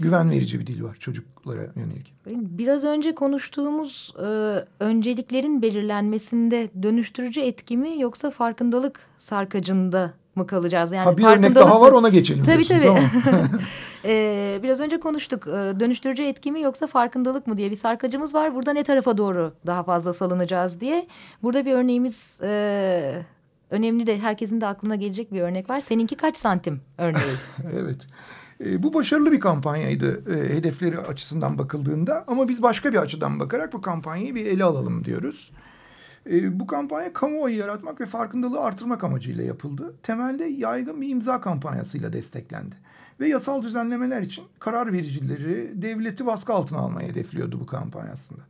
Güven 0.00 0.30
verici 0.30 0.60
bir 0.60 0.66
dil 0.66 0.82
var 0.82 0.96
çocuklara 1.00 1.66
yönelik. 1.76 2.14
Biraz 2.26 2.84
önce 2.84 3.14
konuştuğumuz 3.14 4.14
e, 4.18 4.26
önceliklerin 4.80 5.62
belirlenmesinde 5.62 6.70
dönüştürücü 6.82 7.40
etki 7.40 7.76
mi 7.76 8.00
yoksa 8.00 8.30
farkındalık 8.30 9.00
sarkacında 9.18 10.12
mı 10.36 10.46
kalacağız? 10.46 10.92
Yani 10.92 11.04
ha, 11.04 11.18
bir 11.18 11.24
örnek 11.24 11.54
daha 11.54 11.80
var 11.80 11.92
ona 11.92 12.08
geçelim. 12.08 12.42
Tabii 12.42 12.68
diyorsun, 12.68 12.80
tabii. 12.80 13.24
Tamam. 13.24 13.48
Ee, 14.04 14.58
biraz 14.62 14.80
önce 14.80 15.00
konuştuk. 15.00 15.46
Ee, 15.46 15.80
dönüştürücü 15.80 16.22
etki 16.22 16.52
mi 16.52 16.60
yoksa 16.60 16.86
farkındalık 16.86 17.46
mı 17.46 17.58
diye 17.58 17.70
bir 17.70 17.76
sarkacımız 17.76 18.34
var. 18.34 18.54
Burada 18.54 18.72
ne 18.72 18.84
tarafa 18.84 19.18
doğru 19.18 19.52
daha 19.66 19.82
fazla 19.82 20.12
salınacağız 20.12 20.80
diye. 20.80 21.06
Burada 21.42 21.66
bir 21.66 21.72
örneğimiz 21.72 22.40
e, 22.42 23.22
önemli 23.70 24.06
de 24.06 24.18
herkesin 24.18 24.60
de 24.60 24.66
aklına 24.66 24.96
gelecek 24.96 25.32
bir 25.32 25.40
örnek 25.40 25.70
var. 25.70 25.80
Seninki 25.80 26.16
kaç 26.16 26.36
santim 26.36 26.80
örneği? 26.98 27.34
evet. 27.72 28.06
E, 28.60 28.82
bu 28.82 28.94
başarılı 28.94 29.32
bir 29.32 29.40
kampanyaydı 29.40 30.22
e, 30.34 30.54
hedefleri 30.54 30.98
açısından 30.98 31.58
bakıldığında 31.58 32.24
ama 32.26 32.48
biz 32.48 32.62
başka 32.62 32.92
bir 32.92 32.98
açıdan 32.98 33.40
bakarak 33.40 33.72
bu 33.72 33.80
kampanyayı 33.80 34.34
bir 34.34 34.46
ele 34.46 34.64
alalım 34.64 35.04
diyoruz. 35.04 35.52
E, 36.30 36.60
bu 36.60 36.66
kampanya 36.66 37.12
kamuoyu 37.12 37.58
yaratmak 37.58 38.00
ve 38.00 38.06
farkındalığı 38.06 38.60
artırmak 38.60 39.04
amacıyla 39.04 39.44
yapıldı. 39.44 39.94
Temelde 40.02 40.44
yaygın 40.44 41.00
bir 41.00 41.08
imza 41.08 41.40
kampanyasıyla 41.40 42.12
desteklendi. 42.12 42.76
Ve 43.20 43.28
yasal 43.28 43.62
düzenlemeler 43.62 44.22
için 44.22 44.44
karar 44.58 44.92
vericileri 44.92 45.82
devleti 45.82 46.26
baskı 46.26 46.52
altına 46.52 46.78
almayı 46.78 47.08
hedefliyordu 47.08 47.60
bu 47.60 47.66
kampanya 47.66 48.12
aslında. 48.12 48.42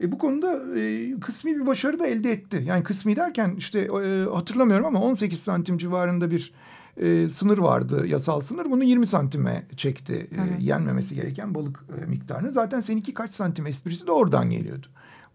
E, 0.00 0.12
bu 0.12 0.18
konuda 0.18 0.78
e, 0.80 1.14
kısmi 1.20 1.56
bir 1.56 1.66
başarı 1.66 1.98
da 1.98 2.06
elde 2.06 2.32
etti. 2.32 2.64
Yani 2.66 2.82
kısmi 2.82 3.16
derken 3.16 3.54
işte 3.58 3.78
e, 3.80 4.24
hatırlamıyorum 4.24 4.86
ama 4.86 5.00
18 5.00 5.40
santim 5.40 5.78
civarında 5.78 6.30
bir 6.30 6.52
e, 6.96 7.28
sınır 7.30 7.58
vardı 7.58 8.06
yasal 8.06 8.40
sınır. 8.40 8.70
Bunu 8.70 8.84
20 8.84 9.06
santime 9.06 9.66
çekti 9.76 10.28
e, 10.32 10.36
Hı 10.36 10.62
yenmemesi 10.62 11.14
gereken 11.14 11.54
balık 11.54 11.84
e, 12.02 12.06
miktarını. 12.06 12.50
Zaten 12.50 12.80
seninki 12.80 13.14
kaç 13.14 13.32
santim 13.32 13.66
esprisi 13.66 14.06
de 14.06 14.12
oradan 14.12 14.50
geliyordu. 14.50 14.86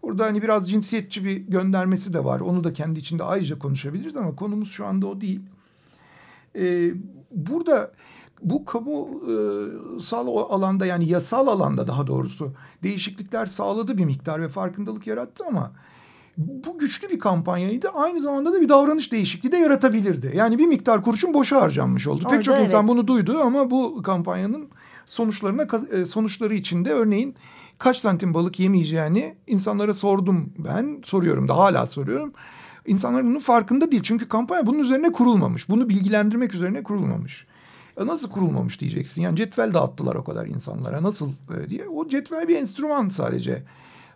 Orada 0.02 0.24
hani 0.24 0.42
biraz 0.42 0.70
cinsiyetçi 0.70 1.24
bir 1.24 1.36
göndermesi 1.36 2.12
de 2.12 2.24
var. 2.24 2.40
Onu 2.40 2.64
da 2.64 2.72
kendi 2.72 2.98
içinde 2.98 3.24
ayrıca 3.24 3.58
konuşabiliriz 3.58 4.16
ama 4.16 4.36
konumuz 4.36 4.70
şu 4.70 4.86
anda 4.86 5.06
o 5.06 5.20
değil. 5.20 5.40
E, 6.58 6.92
burada 7.30 7.92
bu 8.42 8.64
kamusal 8.64 10.26
alanda 10.26 10.86
yani 10.86 11.08
yasal 11.08 11.46
alanda 11.46 11.86
daha 11.86 12.06
doğrusu 12.06 12.52
değişiklikler 12.82 13.46
sağladı 13.46 13.98
bir 13.98 14.04
miktar 14.04 14.42
ve 14.42 14.48
farkındalık 14.48 15.06
yarattı 15.06 15.44
ama 15.48 15.72
bu 16.36 16.78
güçlü 16.78 17.08
bir 17.08 17.18
kampanyaydı. 17.18 17.88
Aynı 17.88 18.20
zamanda 18.20 18.52
da 18.52 18.60
bir 18.60 18.68
davranış 18.68 19.12
değişikliği 19.12 19.52
de 19.52 19.56
yaratabilirdi. 19.56 20.32
Yani 20.34 20.58
bir 20.58 20.66
miktar 20.66 21.02
kurşun 21.02 21.34
boşa 21.34 21.62
harcanmış 21.62 22.06
oldu. 22.06 22.22
Orada 22.24 22.36
Pek 22.36 22.44
çok 22.44 22.60
insan 22.60 22.80
evet. 22.80 22.88
bunu 22.88 23.06
duydu 23.06 23.40
ama 23.40 23.70
bu 23.70 24.02
kampanyanın 24.02 24.68
sonuçlarına 25.06 25.66
e, 25.92 26.06
sonuçları 26.06 26.54
içinde 26.54 26.92
örneğin 26.92 27.34
kaç 27.78 27.96
santim 27.96 28.34
balık 28.34 28.60
yemeyeceğini 28.60 29.34
insanlara 29.46 29.94
sordum 29.94 30.52
ben. 30.58 31.02
Soruyorum 31.04 31.48
da 31.48 31.56
hala 31.56 31.86
soruyorum. 31.86 32.32
İnsanlar 32.86 33.24
bunun 33.24 33.38
farkında 33.38 33.92
değil. 33.92 34.02
Çünkü 34.02 34.28
kampanya 34.28 34.66
bunun 34.66 34.78
üzerine 34.78 35.12
kurulmamış. 35.12 35.68
Bunu 35.68 35.88
bilgilendirmek 35.88 36.54
üzerine 36.54 36.82
kurulmamış. 36.82 37.46
Ya 37.98 38.06
nasıl 38.06 38.30
kurulmamış 38.30 38.80
diyeceksin. 38.80 39.22
Yani 39.22 39.36
cetvel 39.36 39.74
dağıttılar 39.74 40.14
o 40.14 40.24
kadar 40.24 40.46
insanlara. 40.46 41.02
Nasıl 41.02 41.28
e, 41.28 41.70
diye. 41.70 41.88
O 41.88 42.08
cetvel 42.08 42.48
bir 42.48 42.56
enstrüman 42.56 43.08
sadece. 43.08 43.62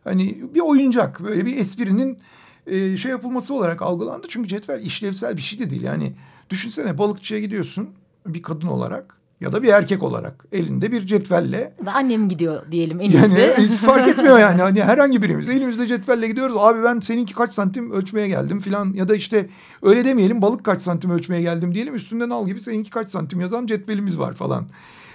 Hani 0.06 0.38
bir 0.54 0.60
oyuncak. 0.60 1.24
Böyle 1.24 1.46
bir 1.46 1.56
esprinin 1.56 2.18
e, 2.66 2.96
şey 2.96 3.10
yapılması 3.10 3.54
olarak 3.54 3.82
algılandı. 3.82 4.26
Çünkü 4.30 4.48
cetvel 4.48 4.82
işlevsel 4.82 5.36
bir 5.36 5.42
şey 5.42 5.58
de 5.58 5.70
değil. 5.70 5.82
Yani 5.82 6.12
düşünsene 6.50 6.98
balıkçıya 6.98 7.40
gidiyorsun 7.40 7.88
bir 8.26 8.42
kadın 8.42 8.66
olarak 8.66 9.16
ya 9.40 9.52
da 9.52 9.62
bir 9.62 9.68
erkek 9.68 10.02
olarak 10.02 10.44
elinde 10.52 10.92
bir 10.92 11.06
cetvelle 11.06 11.74
Da 11.86 11.94
Annem 11.94 12.28
gidiyor 12.28 12.72
diyelim 12.72 13.00
yani 13.00 13.14
elimizde. 13.14 13.56
hiç 13.58 13.70
fark 13.72 14.08
etmiyor 14.18 14.38
yani. 14.38 14.62
Hani 14.62 14.82
herhangi 14.82 15.22
birimiz 15.22 15.48
elimizde 15.48 15.86
cetvelle 15.86 16.28
gidiyoruz. 16.28 16.56
Abi 16.58 16.82
ben 16.84 17.00
seninki 17.00 17.34
kaç 17.34 17.52
santim 17.52 17.90
ölçmeye 17.90 18.28
geldim 18.28 18.60
filan 18.60 18.92
ya 18.92 19.08
da 19.08 19.14
işte 19.16 19.48
öyle 19.82 20.04
demeyelim 20.04 20.42
balık 20.42 20.64
kaç 20.64 20.82
santim 20.82 21.10
ölçmeye 21.10 21.42
geldim 21.42 21.74
diyelim. 21.74 21.94
Üstünden 21.94 22.30
al 22.30 22.46
gibi 22.46 22.60
seninki 22.60 22.90
kaç 22.90 23.08
santim 23.08 23.40
yazan 23.40 23.66
cetvelimiz 23.66 24.18
var 24.18 24.34
falan. 24.34 24.66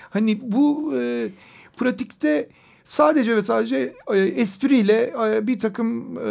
Hani 0.10 0.40
bu 0.42 0.94
e, 1.00 1.30
pratikte 1.78 2.50
sadece 2.86 3.36
ve 3.36 3.42
sadece 3.42 3.94
e, 4.14 4.20
espriyle 4.20 5.14
e, 5.26 5.48
bir 5.48 5.60
takım 5.60 6.18
e, 6.18 6.22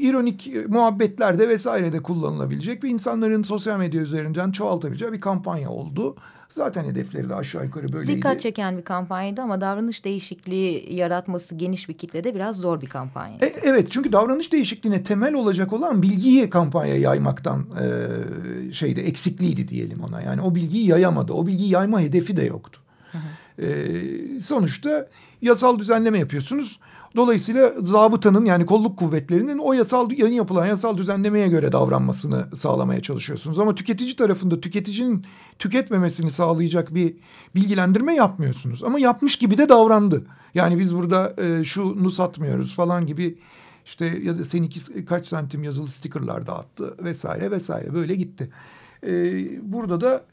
ironik 0.00 0.50
muhabbetlerde 0.68 1.48
vesairede 1.48 2.02
kullanılabilecek 2.02 2.84
ve 2.84 2.88
insanların 2.88 3.42
sosyal 3.42 3.78
medya 3.78 4.00
üzerinden 4.00 4.52
çoğaltabileceği 4.52 5.12
bir 5.12 5.20
kampanya 5.20 5.70
oldu. 5.70 6.16
Zaten 6.54 6.84
hedefleri 6.84 7.28
de 7.28 7.34
aşağı 7.34 7.64
yukarı 7.64 7.92
böyleydi. 7.92 8.16
Dikkat 8.16 8.40
çeken 8.40 8.78
bir 8.78 8.82
kampanyaydı 8.82 9.42
ama 9.42 9.60
davranış 9.60 10.04
değişikliği 10.04 10.94
yaratması 10.94 11.54
geniş 11.54 11.88
bir 11.88 11.94
kitlede 11.94 12.34
biraz 12.34 12.56
zor 12.56 12.80
bir 12.80 12.86
kampanya. 12.86 13.36
E, 13.42 13.46
evet 13.62 13.90
çünkü 13.90 14.12
davranış 14.12 14.52
değişikliğine 14.52 15.02
temel 15.02 15.34
olacak 15.34 15.72
olan 15.72 16.02
bilgiyi 16.02 16.50
kampanya 16.50 16.96
yaymaktan 16.96 17.66
e, 17.82 18.72
şeyde 18.72 19.06
eksikliğiydi 19.06 19.68
diyelim 19.68 20.00
ona. 20.04 20.22
Yani 20.22 20.42
o 20.42 20.54
bilgiyi 20.54 20.88
yayamadı. 20.88 21.32
O 21.32 21.46
bilgiyi 21.46 21.70
yayma 21.70 22.00
hedefi 22.00 22.36
de 22.36 22.42
yoktu. 22.42 22.80
E, 23.58 24.40
sonuçta 24.40 25.08
yasal 25.42 25.78
düzenleme 25.78 26.18
yapıyorsunuz. 26.18 26.78
Dolayısıyla 27.16 27.72
zabıtanın 27.80 28.44
yani 28.44 28.66
kolluk 28.66 28.98
kuvvetlerinin 28.98 29.58
o 29.58 29.72
yasal 29.72 30.10
yeni 30.10 30.34
yapılan 30.34 30.66
yasal 30.66 30.96
düzenlemeye 30.96 31.48
göre 31.48 31.72
davranmasını 31.72 32.46
sağlamaya 32.56 33.00
çalışıyorsunuz. 33.00 33.58
Ama 33.58 33.74
tüketici 33.74 34.16
tarafında 34.16 34.60
tüketicinin 34.60 35.26
tüketmemesini 35.58 36.30
sağlayacak 36.30 36.94
bir 36.94 37.14
bilgilendirme 37.54 38.14
yapmıyorsunuz. 38.14 38.84
Ama 38.84 38.98
yapmış 38.98 39.36
gibi 39.36 39.58
de 39.58 39.68
davrandı. 39.68 40.26
Yani 40.54 40.78
biz 40.78 40.96
burada 40.96 41.34
e, 41.38 41.64
şunu 41.64 42.10
satmıyoruz 42.10 42.74
falan 42.74 43.06
gibi 43.06 43.38
işte 43.86 44.06
ya 44.06 44.38
da 44.38 44.44
seninki 44.44 45.04
kaç 45.04 45.26
santim 45.26 45.62
yazılı 45.62 45.88
stikerler 45.88 46.46
dağıttı 46.46 46.94
vesaire 47.04 47.50
vesaire 47.50 47.94
böyle 47.94 48.14
gitti. 48.14 48.50
E, 49.06 49.12
burada 49.72 50.00
da 50.00 50.24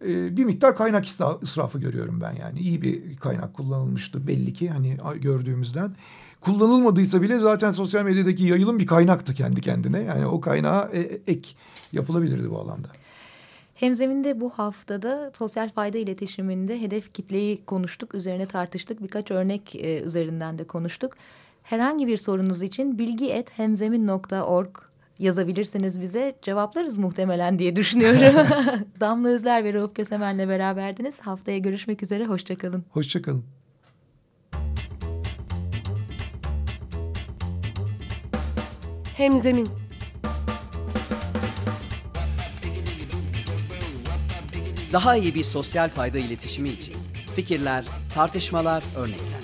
bir 0.00 0.44
miktar 0.44 0.76
kaynak 0.76 1.06
israfı 1.42 1.78
görüyorum 1.78 2.20
ben 2.20 2.32
yani. 2.32 2.58
iyi 2.58 2.82
bir 2.82 3.16
kaynak 3.16 3.54
kullanılmıştı 3.54 4.26
belli 4.26 4.52
ki 4.52 4.68
hani 4.68 4.96
gördüğümüzden. 5.20 5.96
Kullanılmadıysa 6.40 7.22
bile 7.22 7.38
zaten 7.38 7.70
sosyal 7.70 8.04
medyadaki 8.04 8.44
yayılım 8.44 8.78
bir 8.78 8.86
kaynaktı 8.86 9.34
kendi 9.34 9.60
kendine. 9.60 10.02
Yani 10.02 10.26
o 10.26 10.40
kaynağa 10.40 10.90
e, 10.92 11.00
ek 11.26 11.50
yapılabilirdi 11.92 12.50
bu 12.50 12.58
alanda. 12.58 12.88
Hemzeminde 13.74 14.40
bu 14.40 14.50
haftada 14.50 15.32
sosyal 15.38 15.70
fayda 15.70 15.98
iletişiminde 15.98 16.80
hedef 16.80 17.14
kitleyi 17.14 17.64
konuştuk, 17.64 18.14
üzerine 18.14 18.46
tartıştık. 18.46 19.02
Birkaç 19.02 19.30
örnek 19.30 19.74
e, 19.74 20.00
üzerinden 20.02 20.58
de 20.58 20.64
konuştuk. 20.64 21.12
Herhangi 21.62 22.06
bir 22.06 22.16
sorunuz 22.16 22.62
için 22.62 22.98
bilgi.hemzemin.org 22.98 24.85
yazabilirsiniz 25.18 26.00
bize. 26.00 26.34
Cevaplarız 26.42 26.98
muhtemelen 26.98 27.58
diye 27.58 27.76
düşünüyorum. 27.76 28.46
Damla 29.00 29.28
Özler 29.28 29.64
ve 29.64 29.74
Rauf 29.74 29.94
Kösemen'le 29.94 30.48
beraberdiniz. 30.48 31.20
Haftaya 31.20 31.58
görüşmek 31.58 32.02
üzere. 32.02 32.26
Hoşçakalın. 32.26 32.84
Hoşçakalın. 32.90 33.44
Hemzemin 39.16 39.68
Daha 44.92 45.16
iyi 45.16 45.34
bir 45.34 45.44
sosyal 45.44 45.88
fayda 45.88 46.18
iletişimi 46.18 46.68
için 46.68 46.94
fikirler, 47.34 47.84
tartışmalar, 48.14 48.84
örnekler. 48.96 49.35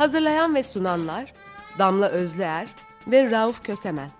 Hazırlayan 0.00 0.54
ve 0.54 0.62
sunanlar 0.62 1.32
Damla 1.78 2.08
Özlüer 2.08 2.68
ve 3.06 3.30
Rauf 3.30 3.62
Kösemen. 3.64 4.10